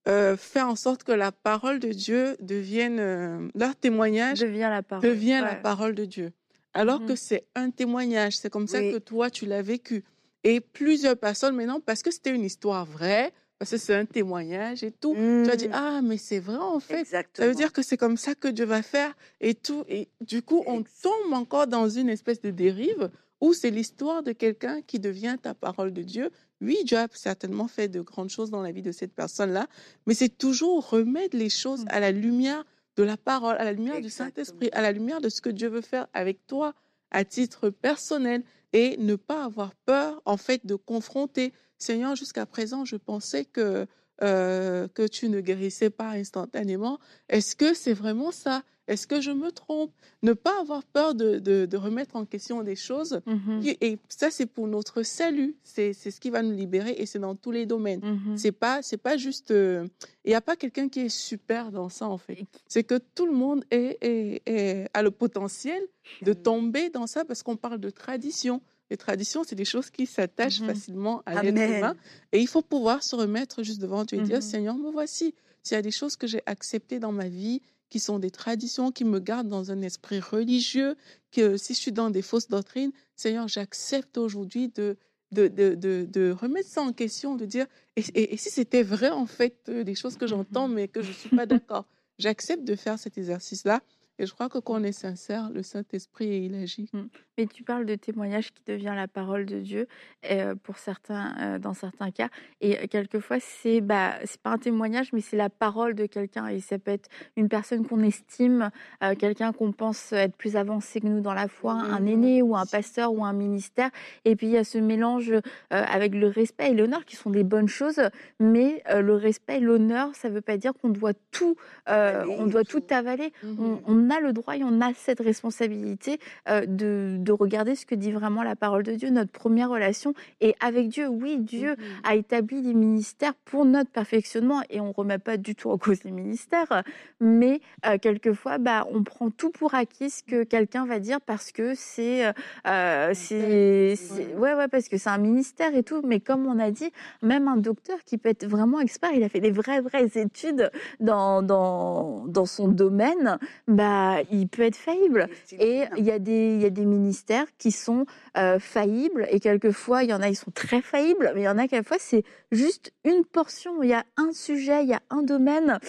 euh, 0.08 0.36
faire 0.36 0.68
en 0.68 0.76
sorte 0.76 1.04
que 1.04 1.12
la 1.12 1.32
parole 1.32 1.80
de 1.80 1.90
Dieu 1.90 2.36
devienne, 2.42 3.00
euh, 3.00 3.48
leur 3.54 3.76
témoignage 3.76 4.40
devient 4.40 4.68
la 4.72 4.82
parole. 4.82 5.08
devient 5.10 5.42
la 5.44 5.56
parole 5.56 5.94
de 5.96 6.06
Dieu. 6.06 6.32
Alors 6.74 7.02
Mhm. 7.02 7.08
que 7.10 7.16
c'est 7.16 7.46
un 7.54 7.70
témoignage, 7.70 8.38
c'est 8.38 8.50
comme 8.50 8.68
ça 8.68 8.80
que 8.82 8.98
toi, 8.98 9.30
tu 9.30 9.46
l'as 9.46 9.62
vécu. 9.62 10.04
Et 10.44 10.60
plusieurs 10.60 11.18
personnes 11.18 11.56
maintenant, 11.56 11.80
parce 11.80 12.02
que 12.02 12.10
c'était 12.10 12.34
une 12.34 12.44
histoire 12.46 12.86
vraie, 12.86 13.32
parce 13.62 13.70
que 13.70 13.78
c'est 13.78 13.94
un 13.94 14.06
témoignage 14.06 14.84
et 14.84 14.90
tout, 14.90 15.14
tu 15.14 15.44
vas 15.44 15.56
dire, 15.56 15.70
Mm. 15.70 15.74
ah, 15.76 16.02
mais 16.02 16.18
c'est 16.18 16.40
vrai 16.40 16.58
en 16.58 16.80
fait. 16.80 17.00
Exactement. 17.02 17.46
Ça 17.46 17.48
veut 17.48 17.54
dire 17.56 17.72
que 17.72 17.84
c'est 17.84 17.96
comme 17.96 18.18
ça 18.18 18.34
que 18.34 18.48
Dieu 18.48 18.66
va 18.66 18.82
faire 18.82 19.14
et 19.40 19.54
tout. 19.54 19.84
Et 19.88 20.08
du 20.20 20.42
coup, 20.42 20.64
on 20.66 20.82
tombe 21.04 21.32
encore 21.34 21.68
dans 21.68 21.88
une 21.88 22.10
espèce 22.10 22.42
de 22.42 22.50
dérive 22.50 23.12
où 23.40 23.54
c'est 23.54 23.70
l'histoire 23.70 24.24
de 24.24 24.32
quelqu'un 24.32 24.82
qui 24.82 24.98
devient 24.98 25.38
ta 25.40 25.54
parole 25.54 25.94
de 25.94 26.02
Dieu. 26.02 26.32
Oui, 26.60 26.76
Dieu 26.86 26.98
a 26.98 27.08
certainement 27.14 27.68
fait 27.68 27.88
de 27.88 28.02
grandes 28.02 28.32
choses 28.32 28.50
dans 28.50 28.64
la 28.64 28.72
vie 28.72 28.82
de 28.82 28.92
cette 28.92 29.14
personne-là, 29.14 29.68
mais 30.08 30.16
c'est 30.16 30.36
toujours 30.36 30.90
remettre 30.90 31.38
les 31.38 31.50
choses 31.50 31.86
à 31.90 32.00
la 32.00 32.10
lumière 32.12 32.66
de 32.96 33.04
la 33.04 33.16
parole, 33.16 33.58
à 33.60 33.64
la 33.64 33.74
lumière 33.74 34.02
du. 34.02 34.10
Saint-Esprit, 34.10 34.70
à 34.74 34.82
la 34.82 34.92
lumière 34.92 35.22
de 35.22 35.30
ce 35.30 35.40
que 35.40 35.52
Dieu 35.52 35.70
veut 35.70 35.82
faire 35.82 36.08
avec 36.14 36.48
toi 36.48 36.74
à 37.12 37.26
titre 37.26 37.70
personnel 37.70 38.42
et 38.74 38.98
ne 38.98 39.16
pas 39.16 39.44
avoir 39.46 39.76
peur, 39.86 40.22
en 40.26 40.38
fait, 40.38 40.66
de 40.66 40.76
confronter. 40.76 41.54
Seigneur, 41.78 42.16
jusqu'à 42.16 42.46
présent, 42.46 42.86
je 42.86 42.96
pensais 42.96 43.46
que, 43.46 43.88
euh, 44.22 44.88
que 44.88 45.08
tu 45.08 45.30
ne 45.30 45.42
guérissais 45.42 45.90
pas 45.90 46.10
instantanément. 46.12 47.00
Est-ce 47.30 47.56
que 47.56 47.74
c'est 47.74 47.94
vraiment 47.94 48.32
ça? 48.32 48.64
Est-ce 48.88 49.08
que 49.08 49.22
je 49.22 49.32
me 49.32 49.52
trompe? 49.52 49.92
Ne 50.22 50.34
pas 50.34 50.60
avoir 50.60 50.84
peur 50.84 51.16
de, 51.16 51.40
de- 51.40 51.66
de 51.66 51.78
remettre 51.78 52.16
en 52.18 52.26
question 52.26 52.62
des 52.62 52.76
choses. 52.76 53.22
Mhm. 53.26 53.62
Et 53.64 53.88
et 53.92 54.00
ça, 54.10 54.30
c'est 54.32 54.48
pour 54.48 54.68
notre 54.68 55.04
salut. 55.04 55.56
C'est 55.64 55.94
ce 55.94 56.20
qui 56.20 56.30
va 56.30 56.42
nous 56.42 56.52
libérer 56.52 56.92
et 56.98 57.06
c'est 57.06 57.20
dans 57.20 57.36
tous 57.36 57.52
les 57.52 57.66
domaines. 57.66 58.02
Mhm. 58.04 58.38
C'est 58.38 58.52
pas, 58.52 58.82
c'est 58.82 58.98
pas 58.98 59.16
juste. 59.18 59.52
euh, 59.52 59.86
Il 60.26 60.30
n'y 60.30 60.36
a 60.36 60.42
pas 60.42 60.56
quelqu'un 60.56 60.90
qui 60.90 61.02
est 61.02 61.10
super 61.10 61.72
dans 61.72 61.90
ça, 61.90 62.08
en 62.08 62.18
fait. 62.18 62.44
C'est 62.68 62.84
que 62.84 63.00
tout 63.16 63.26
le 63.28 63.32
monde 63.34 63.64
est, 63.72 63.98
est- 64.02 64.42
est- 64.46 64.88
a 64.94 65.02
le 65.04 65.12
potentiel 65.12 65.82
de 66.24 66.34
tomber 66.34 66.90
dans 66.90 67.08
ça 67.08 67.24
parce 67.24 67.44
qu'on 67.44 67.56
parle 67.58 67.80
de 67.80 67.90
tradition. 67.92 68.62
Les 68.92 68.98
traditions, 68.98 69.44
c'est 69.46 69.56
des 69.56 69.66
choses 69.66 69.90
qui 69.90 70.06
s'attachent 70.06 70.60
Mhm. 70.60 70.68
facilement 70.68 71.24
à 71.26 71.42
l'être 71.42 71.56
humain. 71.78 71.96
Et 72.34 72.40
il 72.42 72.48
faut 72.48 72.62
pouvoir 72.62 73.02
se 73.04 73.16
remettre 73.16 73.64
juste 73.64 73.82
devant 73.82 74.04
Dieu 74.04 74.18
et 74.20 74.22
dire 74.22 74.36
Mhm. 74.40 74.42
Seigneur, 74.42 74.76
me 74.76 74.92
voici. 74.92 75.34
S'il 75.64 75.76
y 75.76 75.80
a 75.80 75.82
des 75.82 75.92
choses 75.92 76.18
que 76.18 76.28
j'ai 76.28 76.42
acceptées 76.46 77.00
dans 77.00 77.14
ma 77.14 77.30
vie, 77.30 77.62
qui 77.90 78.00
sont 78.00 78.20
des 78.20 78.32
traditions, 78.32 78.92
qui 78.92 79.06
me 79.06 79.20
gardent 79.20 79.48
dans 79.48 79.72
un 79.72 79.82
esprit 79.82 80.20
religieux, 80.20 80.96
que 81.32 81.56
si 81.56 81.74
je 81.74 81.80
suis 81.80 81.92
dans 81.94 82.10
des 82.10 82.22
fausses 82.22 82.50
doctrines, 82.50 82.92
Seigneur, 83.16 83.48
j'accepte 83.48 84.18
aujourd'hui 84.18 84.68
de, 84.70 84.98
de, 85.32 85.48
de, 85.48 85.76
de, 85.76 86.06
de 86.10 86.32
remettre 86.32 86.68
ça 86.70 86.82
en 86.82 86.92
question, 86.92 87.36
de 87.36 87.46
dire 87.46 87.68
et, 87.96 88.04
et- 88.14 88.34
et 88.34 88.38
si 88.38 88.50
c'était 88.50 88.84
vrai, 88.84 89.10
en 89.10 89.26
fait, 89.26 89.56
euh, 89.70 89.84
des 89.86 89.96
choses 89.96 90.18
que 90.18 90.28
j'entends, 90.28 90.68
mais 90.68 90.90
que 90.90 91.02
je 91.02 91.10
ne 91.10 91.14
suis 91.14 91.30
pas 91.30 91.46
d'accord, 91.46 91.86
j'accepte 92.20 92.66
de 92.66 92.76
faire 92.76 93.00
cet 93.00 93.18
exercice-là. 93.18 93.82
Et 94.20 94.26
je 94.26 94.34
crois 94.34 94.50
que 94.50 94.60
quand 94.60 94.76
on 94.80 94.84
est 94.84 94.92
sincère, 94.92 95.50
le 95.52 95.64
Saint-Esprit, 95.64 96.44
il 96.46 96.56
agit. 96.56 96.90
Mais 97.38 97.48
tu 97.48 97.64
parles 97.64 97.86
de 97.86 97.96
témoignage 97.96 98.52
qui 98.54 98.62
devient 98.68 98.94
la 98.96 99.08
parole 99.08 99.46
de 99.48 99.60
Dieu 99.60 99.88
euh, 100.30 100.54
pour 100.56 100.78
certains, 100.78 101.34
euh, 101.40 101.60
dans 101.60 101.74
certains 101.74 102.12
cas. 102.12 102.30
Et 102.60 102.78
euh, 102.78 102.88
quelquefois, 102.88 103.38
c'est 103.40 103.82
bah, 103.82 104.14
c'est 104.26 104.40
pas 104.42 104.52
un 104.52 104.58
témoignage, 104.60 105.12
mais 105.14 105.22
c'est 105.22 105.38
la 105.38 105.50
parole 105.50 105.96
de 105.96 106.06
quelqu'un. 106.06 106.48
Et 106.48 106.60
ça 106.60 106.78
peut 106.78 106.92
être 106.92 107.10
une 107.36 107.50
personne 107.50 107.88
qu'on 107.88 108.04
estime, 108.04 108.70
quelqu'un 109.18 109.54
qu'on 109.54 109.72
pense 109.72 110.12
être 110.14 110.36
plus 110.36 110.56
avancé 110.56 111.00
que 111.02 111.08
nous 111.08 111.22
dans 111.22 111.34
la 111.34 111.48
foi, 111.48 111.74
Mhm. 111.76 111.94
un 111.94 112.06
aîné 112.06 112.42
ou 112.44 112.56
un 112.56 112.66
pasteur 112.66 113.14
ou 113.14 113.26
un 113.26 113.34
ministère. 113.34 113.90
Et 114.26 114.36
puis 114.36 114.48
il 114.48 114.54
y 114.54 114.58
a 114.58 114.64
ce 114.64 114.78
mélange 114.78 115.34
avec 115.72 116.14
le 116.14 116.28
respect 116.28 116.72
et 116.72 116.74
l'honneur 116.76 117.06
qui 117.06 117.16
sont 117.16 117.30
des 117.32 117.44
bonnes 117.44 117.68
choses. 117.70 118.02
Mais 118.40 118.84
le 118.94 119.16
respect 119.16 119.58
et 119.58 119.62
l'honneur, 119.62 120.14
ça 120.16 120.30
veut 120.30 120.42
pas 120.42 120.58
dire 120.58 120.74
qu'on 120.74 120.90
doit 120.90 121.14
tout, 121.32 121.56
euh, 121.90 122.22
Avaler 122.22 122.36
on 122.40 122.46
doit 122.46 122.64
tout. 122.64 122.84
avaler. 122.92 123.32
On, 123.44 123.80
on 123.88 124.10
a 124.12 124.20
le 124.20 124.32
droit 124.34 124.56
et 124.56 124.64
on 124.64 124.80
a 124.82 124.94
cette 124.94 125.20
responsabilité 125.22 126.20
euh, 126.48 126.66
de, 126.68 127.16
de 127.20 127.32
regarder 127.32 127.76
ce 127.76 127.86
que 127.88 127.96
dit 127.96 128.12
vraiment 128.12 128.44
la 128.44 128.56
parole 128.56 128.84
de 128.84 128.94
Dieu. 128.94 129.10
Notre 129.10 129.32
première 129.32 129.70
relation 129.70 130.14
est 130.42 130.54
avec 130.64 130.90
Dieu. 130.90 131.08
Oui, 131.08 131.38
Dieu 131.40 131.72
Mhm. 131.72 131.78
a 132.04 132.16
établi 132.16 132.62
des 132.62 132.74
ministères 132.76 133.34
pour 133.46 133.66
notre 133.66 133.90
perfectionnement 133.90 134.62
et 134.70 134.80
on 134.80 134.92
remet 134.92 135.18
pas 135.18 135.38
du 135.38 135.56
tout 135.56 135.70
en 135.72 135.78
cause 135.78 136.04
les 136.04 136.12
ministères, 136.12 136.84
mais 137.20 137.62
euh, 137.86 137.98
quelquefois, 137.98 138.58
bah, 138.58 138.86
on 138.92 139.04
prend 139.04 139.30
tout 139.32 139.50
pour 139.52 139.74
acquis 139.74 140.10
ce 140.10 140.22
que 140.24 140.44
quelqu'un 140.44 140.86
va 140.86 141.00
dire 141.00 141.20
parce 141.22 141.52
que 141.52 141.74
c'est, 141.76 142.26
euh, 142.26 142.32
euh, 142.68 143.12
c'est, 143.14 143.96
c'est- 143.96 144.36
ouais, 144.36 144.54
ouais, 144.54 144.68
parce 144.68 144.88
que 144.90 144.98
c'est 144.98 145.10
un 145.10 145.18
ministère 145.18 145.74
et 145.76 145.84
tout. 145.84 146.02
Mais 146.04 146.20
comme 146.20 146.46
on 146.46 146.60
a 146.60 146.72
dit, 146.72 146.92
même 147.22 147.48
un 147.48 147.58
docteur 147.58 147.98
qui 148.06 148.18
peut 148.18 148.30
être 148.30 148.46
vraiment 148.46 148.80
expert, 148.80 149.12
il 149.14 149.24
a 149.24 149.30
fait 149.30 149.40
des 149.40 149.52
vraies, 149.52 149.82
vraies 149.82 150.10
études 150.16 150.70
dans, 151.00 151.42
dans, 151.42 152.26
dans 152.28 152.46
son 152.46 152.68
domaine, 152.68 153.38
bah, 153.68 153.91
il 154.32 154.48
peut 154.48 154.64
être 154.64 154.76
faillible. 154.76 155.28
Et 155.60 155.84
il 155.98 156.04
y, 156.04 156.12
a 156.12 156.20
des, 156.20 156.56
il 156.56 156.62
y 156.62 156.66
a 156.66 156.70
des 156.70 156.86
ministères 156.86 157.46
qui 157.58 157.72
sont 157.72 158.06
euh, 158.38 158.60
faillibles 158.60 159.28
et 159.30 159.40
quelquefois, 159.40 160.04
il 160.04 160.10
y 160.10 160.14
en 160.14 160.22
a, 160.22 160.30
ils 160.30 160.36
sont 160.36 160.52
très 160.52 160.82
faillibles, 160.82 161.32
mais 161.36 161.42
il 161.42 161.46
y 161.46 161.50
en 161.50 161.58
a 161.58 161.68
quelquefois, 161.68 161.98
c'est 162.00 162.24
juste 162.52 162.92
une 163.04 163.26
portion. 163.26 163.82
Il 163.84 163.90
y 163.90 163.94
a 163.94 164.04
un 164.18 164.32
sujet, 164.34 164.84
il 164.84 164.90
y 164.90 164.94
a 164.94 165.02
un 165.10 165.24
domaine. 165.24 165.80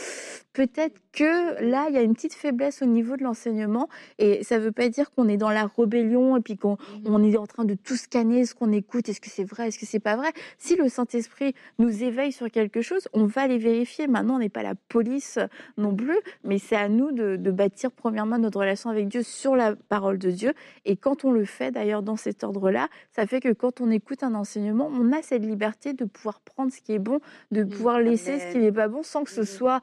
Peut-être 0.53 1.02
que 1.12 1.62
là, 1.62 1.87
il 1.88 1.94
y 1.94 1.98
a 1.98 2.03
une 2.03 2.14
petite 2.14 2.35
faiblesse 2.35 2.83
au 2.83 2.87
niveau 2.87 3.16
de 3.16 3.22
l'enseignement 3.22 3.88
et 4.18 4.42
ça 4.44 4.59
ne 4.59 4.64
veut 4.64 4.72
pas 4.72 4.88
dire 4.88 5.11
qu'on 5.11 5.29
est 5.29 5.37
dans 5.37 5.51
la 5.51 5.66
rébellion 5.77 6.37
et 6.37 6.40
puis 6.40 6.57
qu'on 6.57 6.77
on 7.05 7.22
est 7.22 7.37
en 7.37 7.46
train 7.46 7.64
de 7.64 7.75
tout 7.75 7.96
scanner, 7.96 8.44
ce 8.46 8.55
qu'on 8.55 8.72
écoute, 8.72 9.09
est-ce 9.09 9.20
que 9.20 9.29
c'est 9.31 9.44
vrai, 9.44 9.68
est-ce 9.68 9.79
que 9.79 9.87
c'est 9.87 10.01
pas 10.01 10.16
vrai. 10.16 10.33
Si 10.59 10.77
le 10.77 10.88
Saint-Esprit 10.88 11.55
nous 11.79 12.03
éveille 12.03 12.33
sur 12.33 12.51
quelque 12.51 12.83
chose, 12.83 13.09
on 13.12 13.27
va 13.27 13.46
les 13.46 13.59
vérifier. 13.59 14.07
Maintenant, 14.07 14.37
on 14.37 14.38
n'est 14.38 14.48
pas 14.48 14.62
la 14.62 14.75
police 14.88 15.38
non 15.77 15.94
plus, 15.94 16.18
mais 16.44 16.59
c'est 16.59 16.77
à 16.77 16.88
nous 16.88 17.12
de, 17.12 17.37
de 17.37 17.51
bâtir 17.51 17.92
premièrement 17.92 18.38
notre 18.38 18.59
relation 18.61 18.90
avec 18.90 19.09
Dieu 19.09 19.22
sur 19.22 19.55
la 19.57 19.75
parole 19.77 20.18
de 20.18 20.31
Dieu. 20.31 20.53
Et 20.85 20.96
quand 20.96 21.25
on 21.25 21.33
le 21.33 21.44
fait, 21.44 21.70
d'ailleurs, 21.70 22.03
dans 22.03 22.16
cet 22.16 22.42
ordre-là, 22.44 22.88
ça 23.14 23.27
fait 23.27 23.40
que 23.40 23.53
quand 23.53 23.81
on 23.81 23.90
écoute 23.90 24.22
un 24.22 24.35
enseignement, 24.35 24.90
on 24.92 25.12
a 25.12 25.22
cette 25.22 25.42
liberté 25.44 25.92
de 25.92 26.05
pouvoir 26.05 26.40
prendre 26.40 26.72
ce 26.72 26.81
qui 26.81 26.92
est 26.92 26.98
bon, 26.98 27.20
de 27.51 27.64
pouvoir 27.64 28.01
laisser 28.01 28.38
ce 28.40 28.53
qui 28.53 28.59
n'est 28.59 28.72
pas 28.72 28.88
bon 28.88 29.03
sans 29.03 29.25
que 29.25 29.31
ce 29.31 29.40
Mhm. 29.40 29.46
soit, 29.46 29.81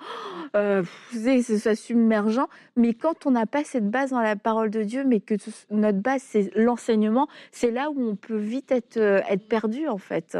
euh, 0.55 0.83
que 1.23 1.41
ce 1.41 1.57
soit 1.57 1.75
submergent. 1.75 2.47
Mais 2.75 2.93
quand 2.93 3.25
on 3.25 3.31
n'a 3.31 3.45
pas 3.45 3.63
cette 3.63 3.89
base 3.89 4.11
dans 4.11 4.21
la 4.21 4.35
parole 4.35 4.69
de 4.69 4.83
Dieu, 4.83 5.03
mais 5.05 5.19
que 5.19 5.35
notre 5.69 5.99
base, 5.99 6.21
c'est 6.23 6.51
l'enseignement, 6.55 7.27
c'est 7.51 7.71
là 7.71 7.89
où 7.91 8.01
on 8.01 8.15
peut 8.15 8.37
vite 8.37 8.73
euh, 8.97 9.21
être 9.29 9.47
perdu, 9.47 9.87
en 9.87 9.97
fait. 9.97 10.37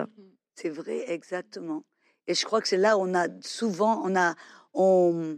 C'est 0.56 0.70
vrai, 0.70 1.12
exactement. 1.12 1.84
Et 2.28 2.34
je 2.34 2.46
crois 2.46 2.62
que 2.62 2.68
c'est 2.68 2.78
là 2.78 2.98
où 2.98 3.02
on 3.02 3.14
a 3.16 3.28
souvent, 3.42 4.02
on 4.06 4.16
a, 4.16 4.36
on, 4.74 5.38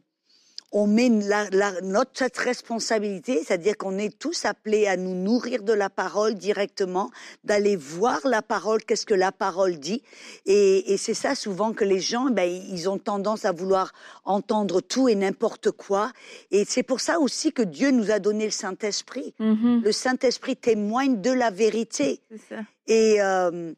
on 0.72 0.88
met 0.88 1.10
la, 1.10 1.82
notre 1.82 2.12
cette 2.16 2.38
responsabilité, 2.38 3.44
c'est-à-dire 3.44 3.78
qu'on 3.78 3.98
est 3.98 4.18
tous 4.18 4.46
appelés 4.46 4.88
à 4.88 4.96
nous 4.96 5.16
nourrir 5.16 5.64
de 5.64 5.74
la 5.74 5.90
parole 5.90 6.36
directement, 6.36 7.10
d'aller 7.44 7.76
voir 7.76 8.20
la 8.26 8.42
parole, 8.42 8.84
qu'est-ce 8.84 9.06
que 9.06 9.14
la 9.14 9.32
parole 9.32 9.78
dit, 9.80 10.02
et, 10.46 10.96
c'est 10.98 11.14
ça 11.14 11.36
souvent 11.36 11.74
que 11.74 11.84
les 11.84 12.00
gens, 12.00 12.30
ben, 12.30 12.50
ils 12.50 12.90
ont 12.90 12.98
tendance 12.98 13.46
à 13.46 13.52
vouloir 13.52 13.92
entendre 14.24 14.82
tout 14.82 15.10
et 15.10 15.16
n'importe 15.16 15.72
quoi, 15.72 16.12
et 16.52 16.64
c'est 16.66 16.84
pour 16.84 17.02
ça 17.02 17.20
aussi 17.20 17.52
que 17.52 17.64
Dieu 17.64 17.92
nous 17.92 18.12
a 18.12 18.20
donné 18.20 18.46
le 18.46 18.52
Saint-Esprit. 18.52 19.34
Mm-hmm. 19.40 19.84
Le 19.84 19.92
Saint-Esprit 19.92 20.56
témoigne 20.56 21.22
de 21.22 21.32
la 21.32 21.50
vérité. 21.50 22.22
Et, 22.88 23.22
euh, 23.22 23.74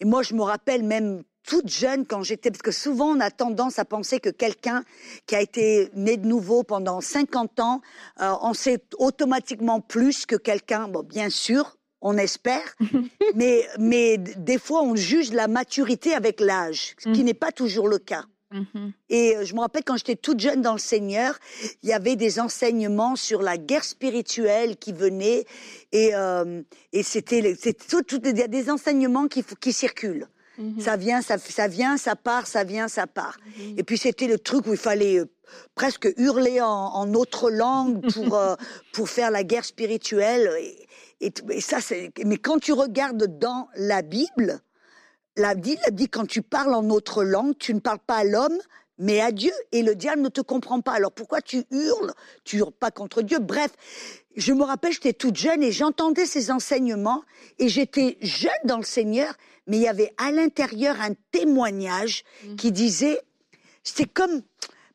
et 0.00 0.04
moi, 0.04 0.22
je 0.22 0.34
me 0.34 0.42
rappelle 0.42 0.82
même 0.82 1.22
toute 1.44 1.68
jeune 1.68 2.06
quand 2.06 2.22
j'étais, 2.22 2.50
parce 2.50 2.62
que 2.62 2.72
souvent 2.72 3.16
on 3.16 3.20
a 3.20 3.30
tendance 3.30 3.78
à 3.78 3.84
penser 3.84 4.20
que 4.20 4.30
quelqu'un 4.30 4.84
qui 5.26 5.34
a 5.34 5.40
été 5.40 5.90
né 5.94 6.16
de 6.16 6.26
nouveau 6.26 6.62
pendant 6.62 7.00
50 7.00 7.60
ans, 7.60 7.80
euh, 8.20 8.30
en 8.30 8.54
sait 8.54 8.82
automatiquement 8.98 9.80
plus 9.80 10.26
que 10.26 10.36
quelqu'un, 10.36 10.88
bon 10.88 11.02
bien 11.02 11.30
sûr, 11.30 11.76
on 12.00 12.16
espère, 12.18 12.74
mais, 13.34 13.66
mais 13.78 14.18
des 14.18 14.58
fois 14.58 14.82
on 14.82 14.96
juge 14.96 15.32
la 15.32 15.48
maturité 15.48 16.14
avec 16.14 16.40
l'âge, 16.40 16.96
ce 16.98 17.10
qui 17.10 17.22
mm. 17.22 17.26
n'est 17.26 17.34
pas 17.34 17.52
toujours 17.52 17.88
le 17.88 17.98
cas. 17.98 18.24
Mm-hmm. 18.52 18.92
Et 19.08 19.36
euh, 19.36 19.44
je 19.44 19.54
me 19.54 19.60
rappelle 19.60 19.84
quand 19.84 19.96
j'étais 19.96 20.16
toute 20.16 20.38
jeune 20.38 20.62
dans 20.62 20.74
le 20.74 20.78
Seigneur, 20.78 21.38
il 21.82 21.88
y 21.88 21.92
avait 21.92 22.16
des 22.16 22.38
enseignements 22.38 23.16
sur 23.16 23.42
la 23.42 23.56
guerre 23.58 23.84
spirituelle 23.84 24.76
qui 24.76 24.92
venaient 24.92 25.44
et, 25.92 26.14
euh, 26.14 26.62
et 26.92 27.02
c'était 27.02 27.40
il 27.40 28.38
y 28.38 28.42
a 28.42 28.48
des 28.48 28.70
enseignements 28.70 29.26
qui, 29.26 29.42
qui 29.60 29.72
circulent. 29.72 30.28
Mhm. 30.58 30.80
Ça 30.80 30.96
vient, 30.96 31.22
ça, 31.22 31.38
ça, 31.38 31.68
vient, 31.68 31.96
ça 31.96 32.16
part, 32.16 32.46
ça 32.46 32.64
vient, 32.64 32.88
ça 32.88 33.06
part. 33.06 33.36
Mhm. 33.58 33.78
Et 33.78 33.82
puis 33.82 33.98
c'était 33.98 34.26
le 34.26 34.38
truc 34.38 34.66
où 34.66 34.72
il 34.72 34.78
fallait 34.78 35.18
euh, 35.18 35.26
presque 35.74 36.08
hurler 36.16 36.60
en, 36.60 36.66
en, 36.66 37.14
autre 37.14 37.50
langue 37.50 38.00
pour, 38.12 38.34
euh, 38.38 38.54
pour 38.92 39.08
faire 39.08 39.30
la 39.30 39.44
guerre 39.44 39.64
spirituelle. 39.64 40.50
Et, 41.20 41.30
ça. 41.60 41.78
Mais 42.24 42.36
quand 42.36 42.58
tu 42.58 42.72
regardes 42.72 43.38
dans 43.38 43.68
la 43.76 44.02
Bible, 44.02 44.60
la 45.36 45.54
Bible 45.54 45.80
dit 45.92 46.08
quand 46.08 46.26
tu 46.26 46.42
parles 46.42 46.74
en 46.74 46.88
autre 46.90 47.24
langue, 47.24 47.56
tu 47.58 47.74
ne 47.74 47.80
parles 47.80 48.00
pas 48.06 48.16
à 48.16 48.24
l'homme, 48.24 48.58
mais 48.98 49.20
à 49.20 49.32
Dieu. 49.32 49.52
Et 49.72 49.82
le 49.82 49.94
diable 49.94 50.22
ne 50.22 50.28
te 50.28 50.40
comprend 50.40 50.80
pas. 50.80 50.92
Alors 50.92 51.12
pourquoi 51.12 51.40
tu 51.40 51.64
hurles 51.70 52.12
Tu 52.44 52.58
hurles 52.58 52.72
pas 52.72 52.90
contre 52.90 53.22
Dieu? 53.22 53.38
Bref, 53.38 53.70
je 54.36 54.52
me 54.52 54.62
rappelle, 54.64 54.92
j'étais 54.92 55.12
toute 55.12 55.36
jeune 55.36 55.62
et 55.62 55.72
j'entendais 55.72 56.26
ces 56.26 56.50
enseignements 56.50 57.22
et 57.58 57.68
j'étais 57.68 58.18
jeune 58.20 58.52
dans 58.64 58.78
le 58.78 58.84
Seigneur, 58.84 59.34
mais 59.66 59.78
il 59.78 59.82
y 59.82 59.88
avait 59.88 60.12
à 60.16 60.30
l'intérieur 60.30 61.00
un 61.00 61.14
témoignage 61.32 62.24
mm. 62.44 62.56
qui 62.56 62.72
disait, 62.72 63.20
c'était 63.82 64.08
comme 64.08 64.42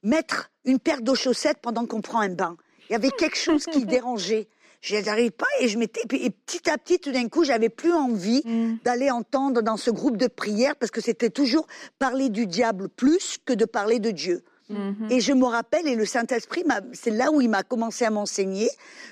mettre 0.03 0.51
une 0.65 0.79
paire 0.79 1.01
de 1.01 1.13
chaussettes 1.13 1.59
pendant 1.62 1.85
qu'on 1.85 2.01
prend 2.01 2.19
un 2.19 2.29
bain. 2.29 2.57
Il 2.89 2.93
y 2.93 2.95
avait 2.95 3.12
quelque 3.12 3.38
chose 3.38 3.65
qui 3.65 3.85
dérangeait. 3.85 4.47
Je 4.81 4.95
n'arrivais 4.95 5.31
pas 5.31 5.47
et 5.59 5.67
je 5.67 5.77
m'étais 5.77 6.01
et 6.11 6.29
petit 6.29 6.69
à 6.69 6.77
petit 6.77 6.99
tout 6.99 7.11
d'un 7.11 7.27
coup 7.27 7.43
j'avais 7.43 7.69
plus 7.69 7.91
envie 7.91 8.41
mm. 8.45 8.77
d'aller 8.83 9.11
entendre 9.11 9.61
dans 9.61 9.77
ce 9.77 9.91
groupe 9.91 10.17
de 10.17 10.27
prière 10.27 10.75
parce 10.77 10.91
que 10.91 11.01
c'était 11.01 11.29
toujours 11.29 11.67
parler 11.99 12.29
du 12.29 12.47
diable 12.47 12.87
plus 12.87 13.37
que 13.45 13.53
de 13.53 13.65
parler 13.65 13.99
de 13.99 14.11
Dieu. 14.11 14.43
Mm-hmm. 14.71 15.11
Et 15.11 15.19
je 15.19 15.33
me 15.33 15.45
rappelle, 15.45 15.87
et 15.87 15.95
le 15.95 16.05
Saint-Esprit, 16.05 16.63
c'est 16.93 17.11
là 17.11 17.31
où 17.31 17.41
il 17.41 17.49
m'a 17.49 17.63
commencé 17.63 18.05
à 18.05 18.11
m'enseigner, 18.11 18.69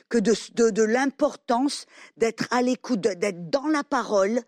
que 0.09 0.17
de, 0.17 0.33
de, 0.55 0.69
de 0.69 0.83
l'importance 0.83 1.85
d'être 2.15 2.45
à 2.51 2.61
l'écoute, 2.61 3.01
d'être 3.01 3.49
dans 3.49 3.67
la 3.67 3.83
parole 3.83 4.41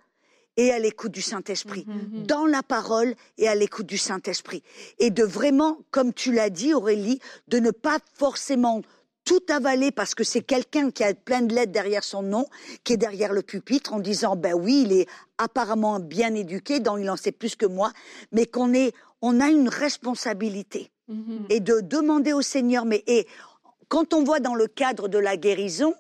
et 0.58 0.72
à 0.72 0.80
l'écoute 0.80 1.12
du 1.12 1.22
Saint-Esprit. 1.22 1.86
Mm-hmm. 1.88 2.26
Dans 2.26 2.46
la 2.46 2.62
parole 2.62 3.16
et 3.38 3.48
à 3.48 3.56
l'écoute 3.56 3.86
du 3.86 3.98
Saint-Esprit. 3.98 4.62
Et 5.00 5.10
de 5.10 5.24
vraiment, 5.24 5.80
comme 5.90 6.14
tu 6.14 6.32
l'as 6.32 6.50
dit 6.50 6.74
Aurélie, 6.74 7.20
de 7.48 7.60
ne 7.60 7.72
pas 7.72 7.98
forcément 8.14 8.82
tout 9.30 9.44
avaler 9.50 9.92
parce 9.92 10.16
que 10.16 10.24
c'est 10.24 10.42
quelqu'un 10.42 10.90
qui 10.90 11.04
a 11.04 11.14
plein 11.14 11.44
de 11.44 11.54
lettres 11.54 11.72
derrière 11.72 12.04
son 12.04 12.24
nom, 12.24 12.48
qui 12.84 12.94
est 12.94 12.98
derrière 12.98 13.32
le 13.32 13.44
pupitre 13.44 13.94
en 13.94 14.00
disant 14.00 14.36
ben 14.36 14.56
oui, 14.56 14.86
il 14.88 14.92
est 14.92 15.08
apparemment 15.38 16.00
bien 16.00 16.34
éduqué, 16.34 16.80
donc 16.80 16.98
il 17.00 17.10
en 17.12 17.16
sait 17.16 17.32
plus 17.32 17.56
que 17.56 17.68
moi, 17.68 17.92
mais 18.32 18.48
qu'on 18.48 18.74
est, 18.74 18.92
on 19.22 19.40
a 19.40 19.50
une 19.50 19.70
responsabilité. 19.70 20.90
Mhm. 21.08 21.48
et 21.50 21.60
de 21.60 21.80
demander 21.82 22.34
au 22.34 22.44
Seigneur. 22.44 22.86
Mais 22.86 23.04
et 23.08 23.28
quand 23.88 24.14
on 24.14 24.24
voit 24.24 24.40
dans 24.40 24.54
le 24.54 24.68
cadre 24.68 25.08
de 25.08 25.18
la 25.18 25.38
guérison, 25.38 25.96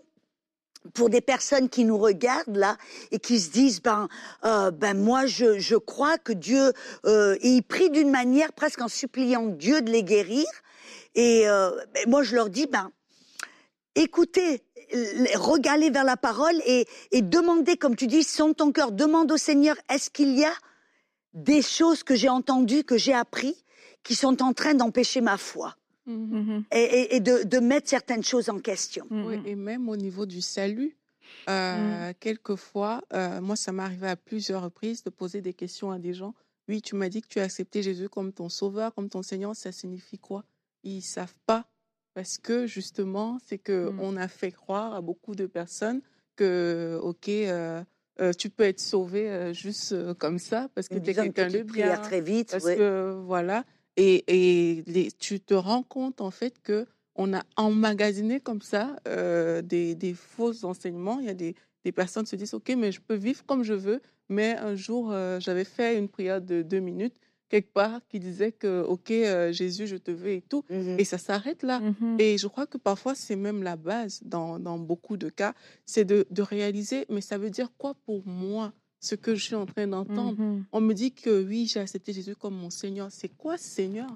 pour 0.93 1.09
des 1.09 1.21
personnes 1.21 1.67
qui 1.67 1.83
nous 1.83 1.97
regardent 1.97 2.55
là 2.55 2.77
et 3.11 3.17
qui 3.17 3.39
se 3.39 3.49
disent 3.49 3.81
ben 3.81 4.07
euh, 4.45 4.69
ben 4.71 4.95
moi 4.95 5.25
je, 5.25 5.57
je 5.57 5.75
crois 5.75 6.17
que 6.19 6.31
Dieu 6.31 6.73
euh, 7.05 7.35
et 7.41 7.49
ils 7.49 7.63
prient 7.63 7.89
d'une 7.89 8.11
manière 8.11 8.53
presque 8.53 8.81
en 8.81 8.87
suppliant 8.87 9.47
Dieu 9.47 9.81
de 9.81 9.91
les 9.91 10.03
guérir 10.03 10.45
et 11.15 11.49
euh, 11.49 11.71
ben, 11.93 12.05
moi 12.07 12.23
je 12.23 12.35
leur 12.35 12.49
dis 12.49 12.67
ben 12.67 12.91
écoutez 13.99 14.63
regardez 15.35 15.89
vers 15.89 16.03
la 16.03 16.17
parole 16.17 16.55
et, 16.65 16.87
et 17.11 17.21
demandez 17.21 17.77
comme 17.77 17.95
tu 17.95 18.07
dis 18.07 18.23
son 18.23 18.53
ton 18.53 18.71
cœur 18.71 18.91
demande 18.91 19.31
au 19.31 19.37
Seigneur 19.37 19.75
est-ce 19.89 20.09
qu'il 20.09 20.37
y 20.37 20.45
a 20.45 20.53
des 21.33 21.61
choses 21.61 22.03
que 22.03 22.15
j'ai 22.15 22.29
entendues 22.29 22.83
que 22.83 22.97
j'ai 22.97 23.13
appris 23.13 23.55
qui 24.03 24.15
sont 24.15 24.41
en 24.41 24.53
train 24.53 24.73
d'empêcher 24.73 25.21
ma 25.21 25.37
foi. 25.37 25.75
Mm-hmm. 26.07 26.63
Et, 26.71 27.19
de, 27.19 27.59
mettre 27.59 27.89
certaines 27.89 28.23
choses 28.23 28.49
en 28.49 28.59
question? 28.59 29.05
Oui, 29.11 29.39
et 29.45 29.55
même 29.55 29.89
au 29.89 29.95
niveau 29.95 30.25
du 30.25 30.41
salut, 30.41 30.97
euh, 31.49 32.09
mm. 32.09 32.13
quelquefois, 32.19 33.03
euh, 33.13 33.41
moi, 33.41 33.55
ça 33.55 33.71
m'est 33.71 33.83
arrivé 33.83 34.07
à 34.07 34.15
plusieurs 34.15 34.63
reprises 34.63 35.03
de 35.03 35.11
poser 35.11 35.41
des 35.41 35.53
questions 35.53 35.91
à 35.91 35.99
des 35.99 36.13
gens. 36.13 36.33
Oui, 36.67 36.81
tu 36.81 36.95
m'as 36.95 37.09
dit 37.09 37.21
que 37.21 37.27
tu 37.27 37.39
as 37.39 37.43
accepté 37.43 37.83
Jésus 37.83 38.09
comme 38.09 38.33
ton 38.33 38.49
sauveur, 38.49 38.93
comme 38.95 39.09
ton 39.09 39.21
Seigneur, 39.21 39.55
ça 39.55 39.71
signifie 39.71 40.17
quoi? 40.17 40.43
Ils 40.83 41.01
savent 41.01 41.35
pas 41.45 41.67
parce 42.19 42.37
que 42.37 42.67
justement, 42.67 43.37
c'est 43.45 43.57
que 43.57 43.91
mm. 43.91 43.99
on 44.01 44.17
a 44.17 44.27
fait 44.27 44.51
croire 44.51 44.93
à 44.93 44.99
beaucoup 44.99 45.35
de 45.35 45.45
personnes 45.45 46.01
que, 46.35 46.99
ok. 47.01 47.29
Euh, 47.29 47.81
tu 48.37 48.49
peux 48.49 48.65
être 48.65 48.81
sauvé 48.81 49.53
juste 49.53 49.95
comme 50.15 50.39
ça 50.39 50.67
parce 50.75 50.89
que 50.89 50.95
tu 50.99 51.11
es 51.11 51.13
quelqu'un 51.13 51.47
de 51.47 51.61
bien. 51.61 51.95
très 51.95 52.19
vite. 52.19 52.51
Parce 52.51 52.65
que 52.65 53.17
voilà. 53.25 53.63
Et, 53.95 54.83
tu 55.17 55.39
te 55.39 55.53
rends 55.53 55.83
compte 55.83 56.19
en 56.19 56.29
fait 56.29 56.55
que 56.61 56.85
on 57.15 57.33
a 57.33 57.41
emmagasiné 57.55 58.41
comme 58.41 58.61
ça 58.61 58.97
euh, 59.07 59.61
des, 59.61 60.13
faux 60.13 60.65
enseignements. 60.65 61.21
Il 61.21 61.27
y 61.27 61.29
a 61.29 61.33
des, 61.33 61.55
personnes 61.93 62.25
qui 62.25 62.31
se 62.31 62.35
disent 62.35 62.53
ok, 62.53 62.73
mais 62.77 62.91
je 62.91 62.99
peux 62.99 63.15
vivre 63.15 63.45
comme 63.45 63.63
je 63.63 63.73
veux. 63.73 64.01
Mais 64.27 64.57
un 64.57 64.75
jour, 64.75 65.13
euh, 65.13 65.39
j'avais 65.39 65.63
fait 65.63 65.97
une 65.97 66.09
prière 66.09 66.41
de 66.41 66.63
deux 66.63 66.81
minutes 66.81 67.15
quelque 67.49 67.73
part 67.73 68.01
qui 68.07 68.19
disait 68.19 68.51
que 68.51 68.81
ok, 68.83 69.11
euh, 69.11 69.51
Jésus, 69.51 69.87
je 69.87 69.97
te 69.97 70.11
veux 70.11 70.31
et 70.31 70.41
tout. 70.41 70.63
Mmh 70.69 70.97
et 70.99 71.03
ça 71.03 71.17
s'arrête 71.17 71.63
là. 71.63 71.79
Mmh 71.79 72.17
et 72.19 72.37
je 72.37 72.47
crois 72.47 72.67
que 72.67 72.77
parfois 72.77 73.15
c'est 73.15 73.35
même 73.35 73.63
la 73.63 73.75
base 73.75 74.21
dans, 74.23 74.59
beaucoup 74.77 75.17
de 75.17 75.29
cas, 75.29 75.53
c'est 75.85 76.05
de, 76.05 76.25
de 76.29 76.41
réaliser. 76.41 77.05
Mais 77.09 77.21
ça 77.21 77.37
veut 77.37 77.49
dire 77.49 77.71
quoi 77.77 77.95
pour 78.05 78.25
moi 78.25 78.73
ce 78.99 79.15
que 79.15 79.35
je 79.35 79.43
suis 79.43 79.55
en 79.55 79.65
train 79.65 79.87
d'entendre? 79.87 80.37
Mm-hmm. 80.39 80.63
On 80.71 80.81
me 80.81 80.93
dit 80.93 81.11
que 81.11 81.43
oui, 81.43 81.67
j'ai 81.67 81.79
accepté 81.79 82.13
Jésus 82.13 82.35
comme 82.35 82.55
mon 82.55 82.69
Seigneur. 82.69 83.09
C'est 83.11 83.29
quoi 83.29 83.57
Seigneur? 83.57 84.09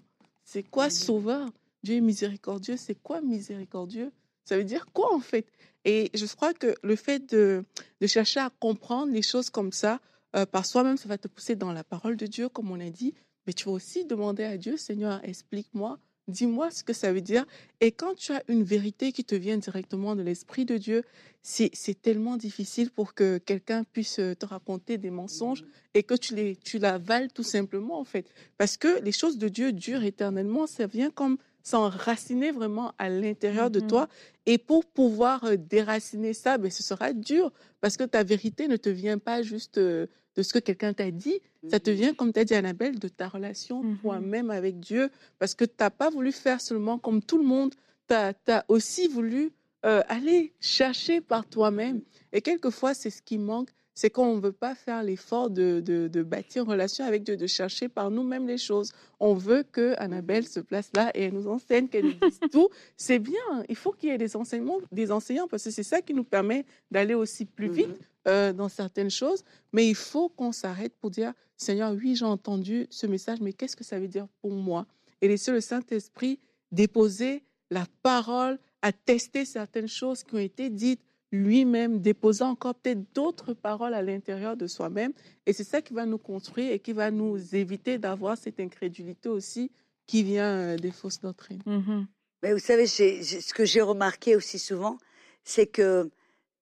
C'est 0.43 0.63
quoi. 0.63 0.89
Sauveur? 0.89 1.49
Dieu 1.83 1.95
est 1.95 2.01
miséricordieux. 2.01 2.77
C'est 2.77 2.95
quoi 2.95 3.21
miséricordieux? 3.21 4.11
Ça 4.45 4.57
veut 4.57 4.63
dire 4.63 4.85
quoi 4.93 5.13
en 5.13 5.19
fait? 5.19 5.47
Et 5.85 6.11
je 6.13 6.25
crois 6.25 6.53
que 6.53 6.75
le 6.81 6.95
fait 6.95 7.29
de, 7.31 7.63
de, 7.99 8.07
chercher 8.07 8.39
à 8.39 8.49
comprendre 8.59 9.11
les 9.11 9.21
choses 9.21 9.49
comme 9.49 9.71
ça, 9.71 9.99
euh, 10.35 10.45
par 10.45 10.65
soi-même, 10.65 10.97
ça 10.97 11.09
va 11.09 11.17
te 11.17 11.27
pousser 11.27 11.55
dans 11.55 11.71
la 11.73 11.83
parole 11.83 12.15
de 12.15 12.25
Dieu, 12.25 12.49
comme 12.49 12.71
on 12.71 12.79
a 12.79 12.89
dit. 12.89 13.13
Mais 13.47 13.53
tu 13.53 13.65
vas 13.65 13.71
aussi 13.71 14.05
demander 14.05 14.43
à 14.43 14.57
Dieu, 14.57 14.77
Seigneur, 14.77 15.19
explique-moi 15.23 15.99
Dis-moi 16.29 16.71
ce 16.71 16.85
que 16.85 16.93
ça 16.93 17.11
veut 17.11 17.21
dire. 17.21 17.45
Et 17.81 17.91
quand 17.91 18.15
tu 18.15 18.31
as 18.31 18.43
une 18.47 18.63
vérité 18.63 19.11
qui 19.11 19.25
te 19.25 19.35
vient 19.35 19.57
directement 19.57 20.15
de 20.15 20.21
l'Esprit 20.21 20.63
de 20.63 20.77
Dieu, 20.77 21.03
c'est 21.41 22.01
tellement 22.01 22.37
difficile 22.37 22.91
pour 22.91 23.13
que 23.13 23.39
quelqu'un 23.39 23.83
puisse 23.83 24.19
euh, 24.19 24.33
te 24.33 24.45
raconter 24.45 24.97
des 24.97 25.09
mensonges 25.09 25.65
et 25.93 26.03
que 26.03 26.13
tu, 26.13 26.33
les, 26.33 26.55
tu 26.55 26.79
l'avales 26.79 27.33
tout 27.33 27.43
simplement, 27.43 27.99
en 27.99 28.05
fait. 28.05 28.31
Parce 28.57 28.77
que 28.77 29.01
les 29.03 29.11
choses 29.11 29.37
de 29.37 29.49
Dieu 29.49 29.73
durent 29.73 30.05
éternellement. 30.05 30.65
Ça 30.65 30.87
vient 30.87 31.09
comme 31.09 31.37
s'enraciner 31.61 32.51
vraiment 32.51 32.93
à 32.97 33.09
l'intérieur 33.09 33.69
de 33.69 33.81
mmh 33.81 33.87
toi. 33.87 34.07
Et 34.45 34.57
pour 34.57 34.85
pouvoir 34.85 35.43
euh, 35.43 35.57
déraciner 35.57 36.33
ça, 36.33 36.57
ben, 36.57 36.71
ce 36.71 36.83
sera 36.83 37.11
dur 37.11 37.51
parce 37.81 37.97
que 37.97 38.05
ta 38.05 38.23
vérité 38.23 38.69
ne 38.69 38.77
te 38.77 38.89
vient 38.89 39.17
pas 39.17 39.41
juste 39.41 39.77
euh, 39.77 40.07
de 40.35 40.43
ce 40.43 40.53
que 40.53 40.59
quelqu'un 40.59 40.93
t'a 40.93 41.11
dit. 41.11 41.39
Ça 41.69 41.79
te 41.79 41.89
mmh 41.89 41.93
vient, 41.93 42.13
comme 42.13 42.33
tu 42.33 42.39
as 42.39 42.45
dit, 42.45 42.55
Annabelle, 42.55 42.99
de 42.99 43.07
ta 43.07 43.27
relation 43.27 43.83
mmh 43.83 43.97
toi-même 43.99 44.49
avec 44.49 44.79
Dieu 44.79 45.09
parce 45.39 45.55
que 45.55 45.65
tu 45.65 45.75
n'as 45.79 45.89
pas 45.89 46.09
voulu 46.09 46.31
faire 46.31 46.61
seulement 46.61 46.97
comme 46.97 47.21
tout 47.21 47.37
le 47.37 47.45
monde. 47.45 47.73
Tu 48.07 48.15
as, 48.15 48.65
aussi 48.67 49.07
voulu 49.07 49.51
euh, 49.85 50.01
aller 50.07 50.53
chercher 50.59 51.21
par 51.21 51.45
toi-même. 51.45 52.01
Et 52.31 52.41
quelquefois, 52.41 52.93
c'est 52.93 53.09
ce 53.09 53.21
qui 53.21 53.37
manque, 53.37 53.69
c'est 53.95 54.09
qu'on 54.09 54.35
ne 54.35 54.41
veut 54.41 54.51
pas 54.51 54.75
faire 54.75 55.03
l'effort 55.03 55.49
de, 55.49 55.79
de, 55.81 56.23
bâtir 56.23 56.63
une 56.63 56.69
relation 56.69 57.05
avec 57.05 57.23
Dieu, 57.23 57.37
de 57.37 57.47
chercher 57.47 57.89
par 57.89 58.09
nous-mêmes 58.09 58.47
les 58.47 58.57
choses. 58.57 58.91
On 59.19 59.33
veut 59.33 59.63
que 59.63 59.93
Annabelle 59.97 60.47
se 60.47 60.59
place 60.59 60.89
là 60.95 61.11
et 61.13 61.23
elle 61.23 61.33
nous 61.33 61.47
enseigne, 61.47 61.87
qu'elle 61.87 62.05
nous 62.05 62.29
dise 62.29 62.39
tout. 62.51 62.69
C'est 62.97 63.19
bien. 63.19 63.63
Il 63.69 63.75
faut 63.75 63.91
qu'il 63.91 64.09
y 64.09 64.11
ait 64.11 64.17
des 64.17 64.35
enseignements, 64.35 64.79
des 64.91 65.11
enseignants, 65.11 65.47
parce 65.47 65.63
que 65.63 65.71
c'est 65.71 65.83
ça 65.83 66.01
qui 66.01 66.13
nous 66.13 66.23
permet 66.23 66.65
d'aller 66.89 67.13
aussi 67.13 67.45
plus 67.45 67.69
vite 67.69 67.87
mhm. 67.87 67.95
euh, 68.27 68.53
dans 68.53 68.69
certaines 68.69 69.11
choses. 69.11 69.43
Mais 69.71 69.87
il 69.87 69.95
faut 69.95 70.29
qu'on 70.29 70.51
s'arrête 70.51 70.93
pour 70.99 71.11
dire, 71.11 71.33
Seigneur, 71.55 71.93
oui, 71.93 72.15
j'ai 72.15 72.25
entendu 72.25 72.87
ce 72.89 73.05
message, 73.05 73.39
mais 73.41 73.53
qu'est-ce 73.53 73.75
que 73.75 73.83
ça 73.83 73.99
veut 73.99 74.07
dire 74.07 74.27
pour 74.41 74.51
moi? 74.51 74.87
Et 75.21 75.27
laisser 75.27 75.51
le 75.51 75.61
Saint-Esprit 75.61 76.39
déposer 76.71 77.43
la 77.69 77.85
parole, 78.01 78.59
attester 78.81 79.45
certaines 79.45 79.87
choses 79.87 80.23
qui 80.23 80.35
ont 80.35 80.39
été 80.39 80.69
dites 80.69 81.01
lui-même, 81.33 81.99
déposant 81.99 82.51
encore 82.51 82.75
peut-être 82.75 83.13
d'autres 83.15 83.53
paroles 83.53 83.95
à 83.95 84.03
l'intérieur 84.03 84.55
de 84.55 84.67
soi-même. 84.67 85.11
Et 85.47 85.51
c'est 85.51 85.63
ça 85.63 85.81
qui 85.81 85.93
va 85.93 86.05
nous 86.05 86.19
construire 86.19 86.71
et 86.71 86.79
qui 86.79 86.93
va 86.93 87.09
nous 87.09 87.55
éviter 87.55 87.97
d'avoir 87.97 88.37
cette 88.37 88.59
incrédulité 88.59 89.29
aussi 89.29 89.71
qui 90.05 90.23
vient 90.23 90.53
euh, 90.59 90.77
des 90.77 90.91
fausses 90.91 91.19
doctrines. 91.19 91.63
Mm-hmm. 91.65 92.05
Mais 92.43 92.53
vous 92.53 92.59
savez, 92.59 92.85
ce 92.85 93.53
que 93.53 93.65
j'ai 93.65 93.81
remarqué 93.81 94.35
aussi 94.35 94.59
souvent, 94.59 94.97
c'est 95.43 95.65
que 95.65 96.09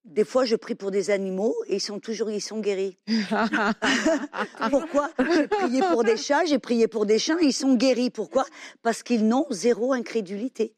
des 0.04 0.26
fois, 0.26 0.46
je 0.46 0.56
prie 0.56 0.76
pour 0.76 0.90
des 0.90 1.12
animaux 1.12 1.56
et 1.68 1.76
ils 1.76 1.82
sont 1.82 2.00
toujours, 2.00 2.32
ils 2.32 2.42
sont 2.42 2.60
guéris. 2.60 2.98
Pourquoi? 4.70 5.12
J'ai 5.20 5.48
prié 5.48 5.82
pour 5.92 6.04
des 6.04 6.18
chats, 6.18 6.46
j'ai 6.46 6.60
prié 6.60 6.88
pour 6.88 7.06
des 7.06 7.20
chiens, 7.20 7.38
ils 7.40 7.54
sont 7.54 7.76
guéris. 7.76 8.10
Pourquoi? 8.10 8.46
Parce 8.82 9.04
qu'ils 9.04 9.28
n'ont 9.28 9.46
zéro 9.52 9.94
incrédulité. 9.94 10.74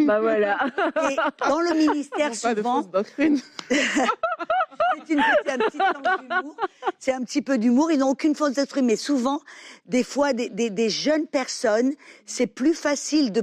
bah 0.00 0.20
voilà. 0.20 0.58
Et 1.10 1.16
dans 1.48 1.60
le 1.60 1.74
ministère, 1.76 2.34
souvent. 2.34 2.82
c'est 5.06 5.18
un 5.50 5.58
petit 5.58 5.78
d'humour. 5.78 6.56
C'est 6.98 7.12
un 7.12 7.22
petit 7.22 7.42
peu 7.42 7.58
d'humour. 7.58 7.90
Ils 7.90 7.98
n'ont 7.98 8.10
aucune 8.10 8.34
fausse 8.34 8.54
doctrine. 8.54 8.84
Mais 8.84 8.96
souvent, 8.96 9.40
des 9.86 10.04
fois, 10.04 10.32
des, 10.34 10.50
des 10.50 10.90
jeunes 10.90 11.26
personnes, 11.26 11.94
c'est 12.26 12.46
plus 12.46 12.74
facile 12.74 13.32
de 13.32 13.42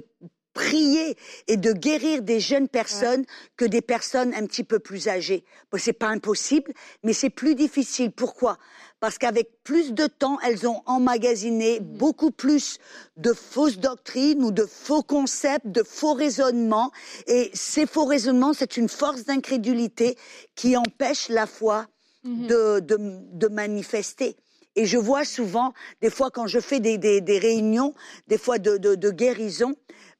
prier 0.55 1.15
et 1.47 1.57
de 1.57 1.71
guérir 1.73 2.23
des 2.23 2.39
jeunes 2.39 2.67
personnes 2.67 3.25
que 3.57 3.65
des 3.65 3.81
personnes 3.81 4.33
un 4.33 4.47
petit 4.47 4.63
peu 4.63 4.79
plus 4.79 5.07
âgées. 5.07 5.43
Bon, 5.71 5.77
c'est 5.77 5.93
pas 5.93 6.07
impossible, 6.07 6.73
mais 7.03 7.13
c'est 7.13 7.29
plus 7.29 7.53
difficile. 7.53 8.11
Pourquoi? 8.11 8.57
Parce 9.01 9.17
qu'avec 9.19 9.49
plus 9.63 9.93
de 9.93 10.07
temps, 10.07 10.39
elles 10.39 10.67
ont 10.67 10.81
emmagasiné 10.87 11.79
mmh. 11.79 11.83
beaucoup 11.83 12.31
plus 12.31 12.79
de 13.17 13.33
fausses 13.33 13.77
doctrines 13.77 14.43
ou 14.43 14.51
de 14.51 14.65
faux 14.65 15.03
concepts, 15.03 15.67
de 15.67 15.83
faux 15.83 16.13
raisonnements. 16.13 16.91
Et 17.27 17.51
ces 17.53 17.85
faux 17.85 18.05
raisonnements, 18.05 18.53
c'est 18.53 18.77
une 18.77 18.89
force 18.89 19.25
d'incrédulité 19.25 20.17
qui 20.55 20.77
empêche 20.77 21.27
la 21.29 21.45
foi 21.45 21.85
mmh. 22.23 22.47
de, 22.47 22.79
de, 22.79 22.97
de 23.33 23.47
manifester. 23.49 24.37
Et 24.77 24.85
je 24.85 24.97
vois 24.97 25.23
souvent, 25.23 25.73
des 26.01 26.09
fois 26.09 26.31
quand 26.31 26.47
je 26.47 26.59
fais 26.59 26.79
des, 26.79 26.97
des, 26.97 27.21
des 27.21 27.39
réunions, 27.39 27.93
des 28.27 28.37
fois 28.37 28.57
de, 28.57 28.77
de, 28.77 28.95
de 28.95 29.09
guérison, 29.09 29.75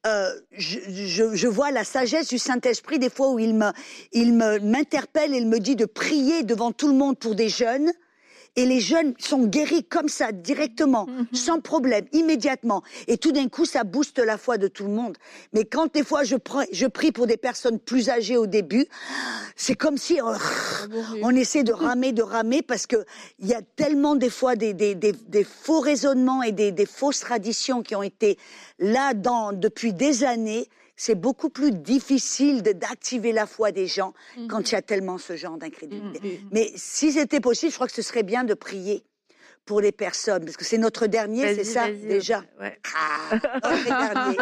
euh, 0.06 0.30
je, 0.56 1.46
vois 1.48 1.70
la 1.70 1.84
sagesse 1.84 2.28
du 2.28 2.38
Saint-Esprit 2.38 2.98
des 2.98 3.10
fois 3.10 3.30
où 3.30 3.38
il 3.38 3.54
me, 3.54 3.72
il 4.12 4.34
m'interpelle 4.34 5.34
et 5.34 5.38
il 5.38 5.48
me 5.48 5.58
dit 5.58 5.76
de 5.76 5.84
prier 5.84 6.42
devant 6.42 6.72
tout 6.72 6.88
le 6.88 6.94
monde 6.94 7.18
pour 7.18 7.34
des 7.34 7.48
jeunes 7.48 7.90
et 8.56 8.64
les 8.64 8.80
jeunes 8.80 9.14
sont 9.18 9.46
guéris 9.46 9.84
comme 9.84 10.08
ça, 10.08 10.32
directement, 10.32 11.06
mhm. 11.06 11.26
sans 11.32 11.60
problème, 11.60 12.06
immédiatement. 12.12 12.82
Et 13.06 13.18
tout 13.18 13.32
d'un 13.32 13.48
coup, 13.48 13.66
ça 13.66 13.84
booste 13.84 14.18
la 14.18 14.38
foi 14.38 14.56
de 14.56 14.66
tout 14.66 14.84
le 14.84 14.90
monde. 14.90 15.16
Mais 15.52 15.64
quand 15.64 15.92
des 15.92 16.02
fois 16.02 16.24
je, 16.24 16.36
je 16.72 16.86
prie 16.86 17.12
pour 17.12 17.26
des 17.26 17.36
personnes 17.36 17.78
plus 17.78 18.08
âgées 18.08 18.36
au 18.36 18.46
début, 18.46 18.86
c'est 19.56 19.74
comme 19.74 19.98
si 19.98 20.18
oh, 20.22 20.32
on 21.22 21.30
essaie 21.30 21.62
de 21.62 21.72
ramer, 21.72 22.12
de 22.12 22.22
ramer, 22.22 22.62
parce 22.62 22.86
que 22.86 23.04
il 23.38 23.46
y 23.46 23.54
a 23.54 23.60
tellement 23.76 24.16
des 24.16 24.30
fois 24.30 24.56
des, 24.56 24.72
des, 24.72 24.94
des, 24.94 25.44
faux 25.44 25.80
raisonnements 25.80 26.42
et 26.42 26.52
des, 26.52 26.72
des 26.72 26.86
fausses 26.86 27.20
traditions 27.20 27.82
qui 27.82 27.94
ont 27.94 28.02
été 28.02 28.38
là 28.78 29.14
dans, 29.14 29.52
depuis 29.52 29.92
des 29.92 30.24
années 30.24 30.68
c'est 30.96 31.14
beaucoup 31.14 31.50
plus 31.50 31.72
difficile 31.72 32.62
d'activer 32.62 33.32
la 33.32 33.46
foi 33.46 33.70
des 33.70 33.86
gens 33.86 34.14
mhm. 34.36 34.48
quand 34.48 34.70
il 34.70 34.72
y 34.72 34.76
a 34.76 34.82
tellement 34.82 35.18
ce 35.18 35.36
genre 35.36 35.58
d'incrédulité. 35.58 36.20
Mhm. 36.20 36.32
Mhm. 36.32 36.48
Mais 36.52 36.72
si 36.74 37.12
c'était 37.12 37.40
possible, 37.40 37.70
je 37.70 37.76
crois 37.76 37.86
que 37.86 37.94
ce 37.94 38.02
serait 38.02 38.22
bien 38.22 38.44
de 38.44 38.54
prier 38.54 39.04
pour 39.66 39.80
les 39.80 39.92
personnes, 39.92 40.44
parce 40.44 40.56
que 40.56 40.64
c'est 40.64 40.78
notre 40.78 41.08
dernier, 41.08 41.54
c'est 41.54 41.64
ça 41.64 41.90
déjà? 41.90 42.44
Ouais. 42.60 42.78
Ah, 42.94 43.36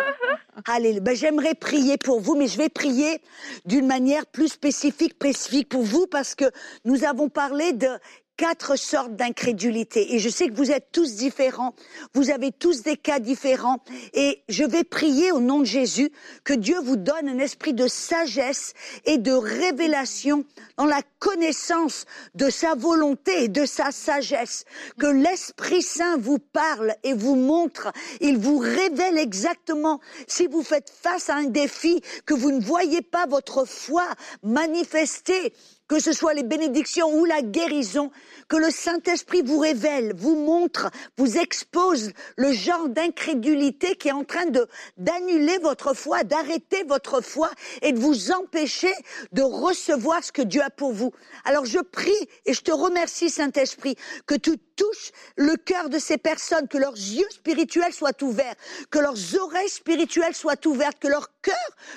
Allez, 0.68 1.00
ben, 1.00 1.16
j'aimerais 1.16 1.54
prier 1.54 1.96
pour 1.96 2.20
vous, 2.20 2.36
mais 2.36 2.46
je 2.46 2.58
vais 2.58 2.68
prier 2.68 3.20
d'une 3.64 3.86
manière 3.86 4.26
plus 4.26 4.48
spécifique, 4.48 5.14
spécifique 5.14 5.70
pour 5.70 5.82
vous, 5.82 6.06
parce 6.06 6.34
que 6.34 6.44
nous 6.84 7.04
avons 7.04 7.30
parlé 7.30 7.72
de 7.72 7.88
quatre 8.36 8.76
sortes 8.76 9.14
d'incrédulité. 9.14 10.14
Et 10.14 10.18
je 10.18 10.28
sais 10.28 10.48
que 10.48 10.54
vous 10.54 10.70
êtes 10.70 10.88
tous 10.92 11.14
différents, 11.14 11.74
vous 12.14 12.30
avez 12.30 12.52
tous 12.52 12.82
des 12.82 12.96
cas 12.96 13.18
différents. 13.18 13.78
Et 14.12 14.42
je 14.48 14.64
vais 14.64 14.84
prier 14.84 15.32
au 15.32 15.40
nom 15.40 15.60
de 15.60 15.64
Jésus 15.64 16.10
que 16.42 16.52
Dieu 16.52 16.78
vous 16.80 16.96
donne 16.96 17.28
un 17.28 17.38
esprit 17.38 17.74
de 17.74 17.86
sagesse 17.86 18.74
et 19.04 19.18
de 19.18 19.32
révélation 19.32 20.44
dans 20.76 20.86
la 20.86 21.00
connaissance 21.18 22.06
de 22.34 22.50
sa 22.50 22.74
volonté 22.74 23.44
et 23.44 23.48
de 23.48 23.66
sa 23.66 23.92
sagesse. 23.92 24.64
Que 24.98 25.06
l'Esprit 25.06 25.82
Saint 25.82 26.16
vous 26.18 26.38
parle 26.38 26.94
et 27.02 27.14
vous 27.14 27.36
montre, 27.36 27.92
il 28.20 28.38
vous 28.38 28.58
révèle 28.58 29.18
exactement 29.18 30.00
si 30.26 30.46
vous 30.46 30.62
faites 30.62 30.90
face 30.90 31.30
à 31.30 31.36
un 31.36 31.44
défi, 31.44 32.00
que 32.26 32.34
vous 32.34 32.50
ne 32.50 32.60
voyez 32.60 33.02
pas 33.02 33.26
votre 33.26 33.64
foi 33.64 34.04
manifester 34.42 35.52
que 35.88 36.00
ce 36.00 36.12
soit 36.12 36.34
les 36.34 36.42
bénédictions 36.42 37.12
ou 37.14 37.24
la 37.24 37.42
guérison, 37.42 38.10
que 38.48 38.56
le 38.56 38.70
Saint-Esprit 38.70 39.42
vous 39.42 39.58
révèle, 39.58 40.14
vous 40.16 40.36
montre, 40.36 40.90
vous 41.16 41.36
expose 41.36 42.12
le 42.36 42.52
genre 42.52 42.88
d'incrédulité 42.88 43.96
qui 43.96 44.08
est 44.08 44.12
en 44.12 44.24
train 44.24 44.46
de 44.46 44.66
d'annuler 44.96 45.58
votre 45.58 45.94
foi, 45.94 46.24
d'arrêter 46.24 46.84
votre 46.84 47.20
foi 47.20 47.50
et 47.82 47.92
de 47.92 47.98
vous 47.98 48.32
empêcher 48.32 48.92
de 49.32 49.42
recevoir 49.42 50.22
ce 50.24 50.32
que 50.32 50.42
Dieu 50.42 50.62
a 50.62 50.70
pour 50.70 50.92
vous. 50.92 51.12
Alors 51.44 51.64
je 51.64 51.78
prie 51.78 52.12
et 52.46 52.54
je 52.54 52.62
te 52.62 52.72
remercie 52.72 53.30
Saint-Esprit 53.30 53.96
que 54.26 54.34
tu 54.34 54.58
touches 54.76 55.12
le 55.36 55.56
cœur 55.56 55.88
de 55.88 55.98
ces 55.98 56.18
personnes, 56.18 56.68
que 56.68 56.78
leurs 56.78 56.94
yeux 56.94 57.28
spirituels 57.30 57.92
soient 57.92 58.22
ouverts, 58.22 58.54
que 58.90 58.98
leurs 58.98 59.36
oreilles 59.40 59.68
spirituelles 59.68 60.34
soient 60.34 60.66
ouvertes, 60.66 60.98
que 60.98 61.08
leur 61.08 61.28
cœur, 61.42 61.54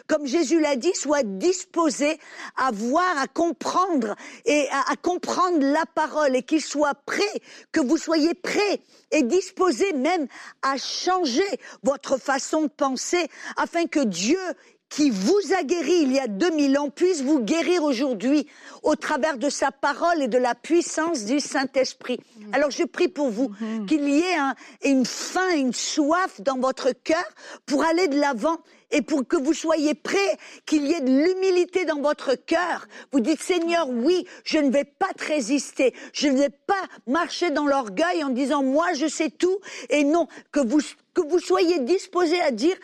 comme 0.07 0.25
Jésus 0.25 0.59
l'a 0.59 0.75
dit, 0.75 0.93
soit 0.93 1.23
disposé 1.23 2.19
à 2.55 2.71
voir, 2.71 3.17
à 3.17 3.27
comprendre 3.27 4.15
et 4.45 4.67
à, 4.71 4.91
à 4.91 4.95
comprendre 4.95 5.59
la 5.61 5.85
parole 5.85 6.35
et 6.35 6.43
qu'ils 6.43 6.61
soient 6.61 6.95
prêts, 7.05 7.41
que 7.71 7.79
vous 7.79 7.97
soyez 7.97 8.33
prêts 8.33 8.81
et 9.11 9.23
disposés 9.23 9.93
même 9.93 10.27
à 10.61 10.77
changer 10.77 11.47
votre 11.83 12.17
façon 12.17 12.63
de 12.63 12.67
penser 12.67 13.27
afin 13.55 13.85
que 13.85 14.03
Dieu 14.03 14.39
qui 14.89 15.09
vous 15.09 15.53
a 15.57 15.63
guéri 15.63 15.93
il 16.01 16.13
y 16.13 16.19
a 16.19 16.27
2000 16.27 16.77
ans 16.77 16.89
puisse 16.89 17.21
vous 17.21 17.39
guérir 17.39 17.83
aujourd'hui 17.83 18.47
au 18.83 18.95
travers 18.95 19.37
de 19.37 19.49
sa 19.49 19.71
parole 19.71 20.21
et 20.21 20.27
de 20.27 20.37
la 20.37 20.55
puissance 20.55 21.25
du 21.25 21.39
Saint-Esprit. 21.39 22.19
Mm. 22.37 22.53
Alors 22.53 22.71
je 22.71 22.83
prie 22.83 23.07
pour 23.07 23.29
vous 23.29 23.49
mm-hmm. 23.49 23.85
qu'il 23.85 24.07
y 24.07 24.19
ait 24.19 24.37
une 24.89 25.05
faim, 25.05 25.49
une 25.55 25.73
soif 25.73 26.41
dans 26.41 26.57
votre 26.57 26.91
cœur 26.91 27.25
pour 27.65 27.83
aller 27.83 28.07
de 28.07 28.19
l'avant 28.19 28.57
et 28.91 29.01
pour 29.01 29.27
que 29.27 29.35
vous 29.35 29.53
soyez 29.53 29.93
prêts, 29.93 30.37
qu'il 30.65 30.85
y 30.87 30.93
ait 30.93 31.01
de 31.01 31.11
l'humilité 31.11 31.85
dans 31.85 31.99
votre 31.99 32.35
cœur. 32.35 32.87
Vous 33.11 33.19
dites, 33.19 33.41
Seigneur, 33.41 33.89
oui, 33.89 34.25
je 34.43 34.59
ne 34.59 34.69
vais 34.69 34.85
pas 34.85 35.11
te 35.17 35.25
résister. 35.25 35.93
Je 36.13 36.27
ne 36.27 36.37
vais 36.37 36.49
pas 36.49 36.81
marcher 37.05 37.51
dans 37.51 37.67
l'orgueil 37.67 38.23
en 38.23 38.29
disant, 38.29 38.63
moi, 38.63 38.93
je 38.93 39.07
sais 39.07 39.29
tout. 39.29 39.57
Et 39.89 40.03
non, 40.03 40.27
que 40.51 40.61
vous, 40.61 40.79
que 41.13 41.21
vous 41.21 41.39
soyez 41.39 41.79
disposés 41.79 42.39
à 42.41 42.51
dire, 42.51 42.77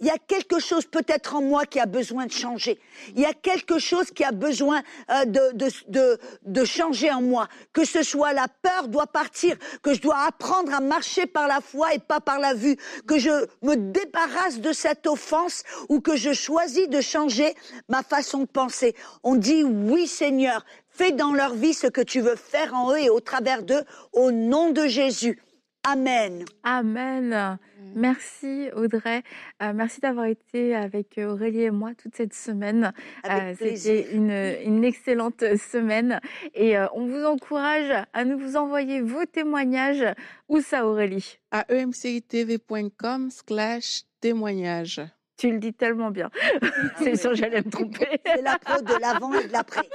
il 0.00 0.06
y 0.06 0.10
a 0.10 0.18
quelque 0.18 0.58
chose 0.58 0.86
peut-être 0.86 1.36
en 1.36 1.42
moi 1.42 1.66
qui 1.66 1.78
a 1.78 1.86
besoin 1.86 2.26
de 2.26 2.32
changer. 2.32 2.80
Il 3.14 3.20
y 3.20 3.24
a 3.24 3.32
quelque 3.32 3.78
chose 3.78 4.10
qui 4.10 4.24
a 4.24 4.32
besoin 4.32 4.82
euh, 5.10 5.24
de, 5.24 5.52
de, 5.54 5.68
de, 5.88 6.18
de, 6.44 6.64
changer 6.64 7.12
en 7.12 7.22
moi. 7.22 7.48
Que 7.72 7.84
ce 7.84 8.02
soit 8.02 8.32
la 8.32 8.48
peur 8.48 8.88
doit 8.88 9.06
partir, 9.06 9.56
que 9.82 9.94
je 9.94 10.00
dois 10.00 10.18
apprendre 10.26 10.74
à 10.74 10.80
marcher 10.80 11.26
par 11.26 11.46
la 11.46 11.60
foi 11.60 11.94
et 11.94 12.00
pas 12.00 12.20
par 12.20 12.40
la 12.40 12.54
vue, 12.54 12.76
que 13.06 13.18
je 13.18 13.46
me 13.62 13.76
débarrasse 13.76 14.60
de 14.60 14.72
cette 14.72 15.06
offense 15.06 15.62
ou 15.88 16.00
que 16.00 16.16
je 16.16 16.32
choisis 16.32 16.88
de 16.88 17.00
changer 17.00 17.54
ma 17.88 18.02
façon 18.02 18.40
de 18.40 18.46
penser. 18.46 18.96
On 19.22 19.36
dit 19.36 19.62
oui 19.62 20.08
Seigneur, 20.08 20.64
fais 20.90 21.12
dans 21.12 21.32
leur 21.32 21.54
vie 21.54 21.74
ce 21.74 21.86
que 21.86 22.00
tu 22.00 22.20
veux 22.20 22.36
faire 22.36 22.74
en 22.74 22.92
eux 22.92 22.98
et 22.98 23.10
au 23.10 23.20
travers 23.20 23.62
d'eux, 23.62 23.84
au 24.12 24.32
nom 24.32 24.70
de 24.70 24.86
Jésus. 24.86 25.40
Amen. 25.84 26.44
Amen. 26.62 27.58
Merci 27.94 28.70
Audrey. 28.74 29.22
Euh, 29.62 29.72
merci 29.74 30.00
d'avoir 30.00 30.26
été 30.26 30.74
avec 30.74 31.18
Aurélie 31.18 31.62
et 31.62 31.70
moi 31.70 31.92
toute 31.94 32.16
cette 32.16 32.34
semaine. 32.34 32.92
Euh, 33.28 33.54
c'était 33.58 34.12
une, 34.12 34.30
une, 34.64 34.82
excellente 34.82 35.44
semaine 35.56 36.20
et 36.54 36.76
euh, 36.76 36.86
on 36.94 37.06
vous 37.06 37.24
encourage 37.24 37.92
à 38.12 38.24
nous 38.24 38.38
vous 38.38 38.56
envoyer 38.56 39.00
vos 39.00 39.24
témoignages. 39.26 40.06
Où 40.48 40.60
ça 40.60 40.86
Aurélie? 40.86 41.38
À 41.50 41.66
emcitv.com 41.70 43.30
slash 43.30 44.02
témoignages. 44.20 45.02
Tu 45.36 45.50
le 45.50 45.58
dis 45.58 45.72
tellement 45.72 46.10
bien. 46.10 46.30
c'est 46.98 47.16
sûr, 47.16 47.34
j'allais 47.34 47.62
me 47.62 47.70
tromper. 47.70 48.20
C'est 48.24 48.42
la 48.42 48.56
pro 48.58 48.80
de 48.80 49.00
l'avant 49.00 49.32
et 49.34 49.48
de 49.48 49.52
l'après. 49.52 49.88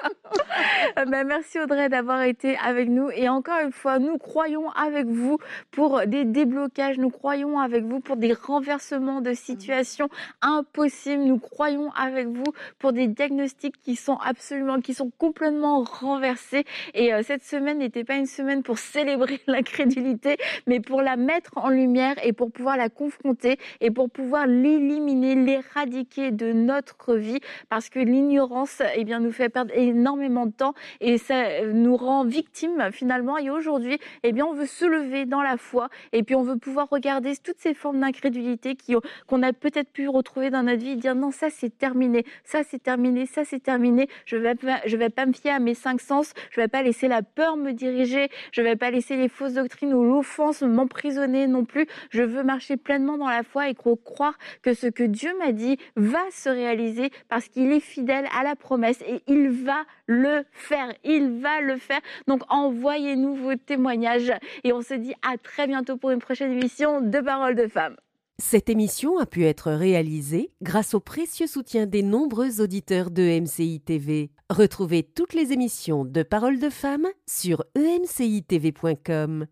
ben, 1.07 1.23
merci 1.25 1.59
Audrey 1.59 1.87
d'avoir 1.87 2.23
été 2.23 2.57
avec 2.57 2.89
nous. 2.89 3.09
Et 3.11 3.29
encore 3.29 3.59
une 3.63 3.71
fois, 3.71 3.99
nous 3.99 4.17
croyons 4.17 4.69
avec 4.71 5.07
vous 5.07 5.37
pour 5.71 6.01
des 6.07 6.25
déblocages. 6.25 6.97
Nous 6.97 7.09
croyons 7.09 7.57
avec 7.59 7.85
vous 7.85 8.01
pour 8.01 8.17
des 8.17 8.33
renversements 8.33 9.21
de 9.21 9.33
situations 9.33 10.09
impossibles. 10.41 11.23
Nous 11.23 11.39
croyons 11.39 11.91
avec 11.93 12.27
vous 12.27 12.51
pour 12.77 12.91
des 12.91 13.07
diagnostics 13.07 13.81
qui 13.81 13.95
sont 13.95 14.17
absolument, 14.17 14.81
qui 14.81 14.93
sont 14.93 15.11
complètement 15.17 15.83
renversés. 15.83 16.65
Et 16.93 17.13
euh, 17.13 17.21
cette 17.23 17.45
semaine 17.45 17.77
n'était 17.77 18.03
pas 18.03 18.15
une 18.15 18.25
semaine 18.25 18.61
pour 18.61 18.77
célébrer 18.77 19.39
l'incrédulité, 19.47 20.37
mais 20.67 20.81
pour 20.81 21.01
la 21.01 21.15
mettre 21.15 21.51
en 21.55 21.69
lumière 21.69 22.15
et 22.23 22.33
pour 22.33 22.51
pouvoir 22.51 22.75
la 22.75 22.89
confronter 22.89 23.57
et 23.79 23.89
pour 23.89 24.09
pouvoir 24.09 24.47
l'éliminer 24.47 25.28
l'éradiquer 25.35 26.31
de 26.31 26.51
notre 26.53 27.15
vie 27.15 27.39
parce 27.69 27.89
que 27.89 27.99
l'ignorance 27.99 28.81
eh 28.95 29.03
bien, 29.03 29.19
nous 29.19 29.31
fait 29.31 29.49
perdre 29.49 29.71
énormément 29.75 30.45
de 30.45 30.51
temps 30.51 30.73
et 31.01 31.17
ça 31.17 31.65
nous 31.65 31.95
rend 31.95 32.25
victimes 32.25 32.89
finalement. 32.91 33.37
Et 33.37 33.49
aujourd'hui, 33.49 33.99
eh 34.23 34.31
bien, 34.31 34.45
on 34.45 34.53
veut 34.53 34.65
se 34.65 34.85
lever 34.85 35.25
dans 35.25 35.41
la 35.41 35.57
foi 35.57 35.89
et 36.11 36.23
puis 36.23 36.35
on 36.35 36.43
veut 36.43 36.57
pouvoir 36.57 36.89
regarder 36.89 37.35
toutes 37.37 37.59
ces 37.59 37.73
formes 37.73 37.99
d'incrédulité 37.99 38.75
qu'on 39.27 39.43
a 39.43 39.53
peut-être 39.53 39.91
pu 39.91 40.07
retrouver 40.07 40.49
dans 40.49 40.63
notre 40.63 40.83
vie 40.83 40.91
et 40.91 40.95
dire 40.95 41.15
non, 41.15 41.31
ça 41.31 41.49
c'est 41.49 41.77
terminé, 41.77 42.25
ça 42.43 42.61
c'est 42.63 42.81
terminé, 42.81 43.25
ça 43.25 43.43
c'est 43.45 43.61
terminé. 43.61 44.07
Je 44.25 44.37
vais 44.37 44.55
je 44.85 44.97
vais 44.97 45.09
pas 45.09 45.25
me 45.25 45.33
fier 45.33 45.51
à 45.51 45.59
mes 45.59 45.73
cinq 45.73 46.01
sens, 46.01 46.33
je 46.51 46.61
vais 46.61 46.67
pas 46.67 46.81
laisser 46.81 47.07
la 47.07 47.21
peur 47.21 47.57
me 47.57 47.71
diriger, 47.71 48.29
je 48.51 48.61
vais 48.61 48.75
pas 48.75 48.91
laisser 48.91 49.15
les 49.15 49.29
fausses 49.29 49.53
doctrines 49.53 49.93
ou 49.93 50.03
l'offense 50.03 50.61
m'emprisonner 50.61 51.47
non 51.47 51.65
plus. 51.65 51.87
Je 52.09 52.23
veux 52.23 52.43
marcher 52.43 52.77
pleinement 52.77 53.17
dans 53.17 53.29
la 53.29 53.43
foi 53.43 53.69
et 53.69 53.75
croire 53.75 54.37
que 54.61 54.73
ce 54.73 54.87
que 54.87 55.03
Dieu 55.03 55.18
Dieu 55.19 55.37
m'a 55.37 55.51
dit 55.51 55.77
va 55.97 56.23
se 56.31 56.47
réaliser 56.47 57.11
parce 57.27 57.49
qu'il 57.49 57.73
est 57.73 57.81
fidèle 57.81 58.25
à 58.33 58.41
la 58.43 58.55
promesse 58.55 59.01
et 59.05 59.21
il 59.27 59.49
va 59.49 59.83
le 60.07 60.45
faire. 60.53 60.93
Il 61.03 61.41
va 61.41 61.59
le 61.59 61.75
faire. 61.75 61.99
Donc 62.27 62.41
envoyez-nous 62.47 63.35
vos 63.35 63.55
témoignages 63.55 64.31
et 64.63 64.71
on 64.71 64.81
se 64.81 64.93
dit 64.93 65.13
à 65.21 65.37
très 65.37 65.67
bientôt 65.67 65.97
pour 65.97 66.11
une 66.11 66.19
prochaine 66.19 66.53
émission 66.53 67.01
de 67.01 67.19
Paroles 67.19 67.55
de 67.55 67.67
femmes. 67.67 67.97
Cette 68.37 68.69
émission 68.69 69.17
a 69.17 69.25
pu 69.25 69.43
être 69.43 69.71
réalisée 69.71 70.51
grâce 70.61 70.93
au 70.93 71.01
précieux 71.01 71.47
soutien 71.47 71.85
des 71.85 72.01
nombreux 72.01 72.61
auditeurs 72.61 73.11
de 73.11 73.41
MCI 73.41 73.81
TV. 73.81 74.31
Retrouvez 74.49 75.03
toutes 75.03 75.33
les 75.33 75.51
émissions 75.51 76.05
de 76.05 76.23
Paroles 76.23 76.59
de 76.59 76.69
femmes 76.69 77.07
sur 77.27 77.65
emcitv.com. 77.77 79.47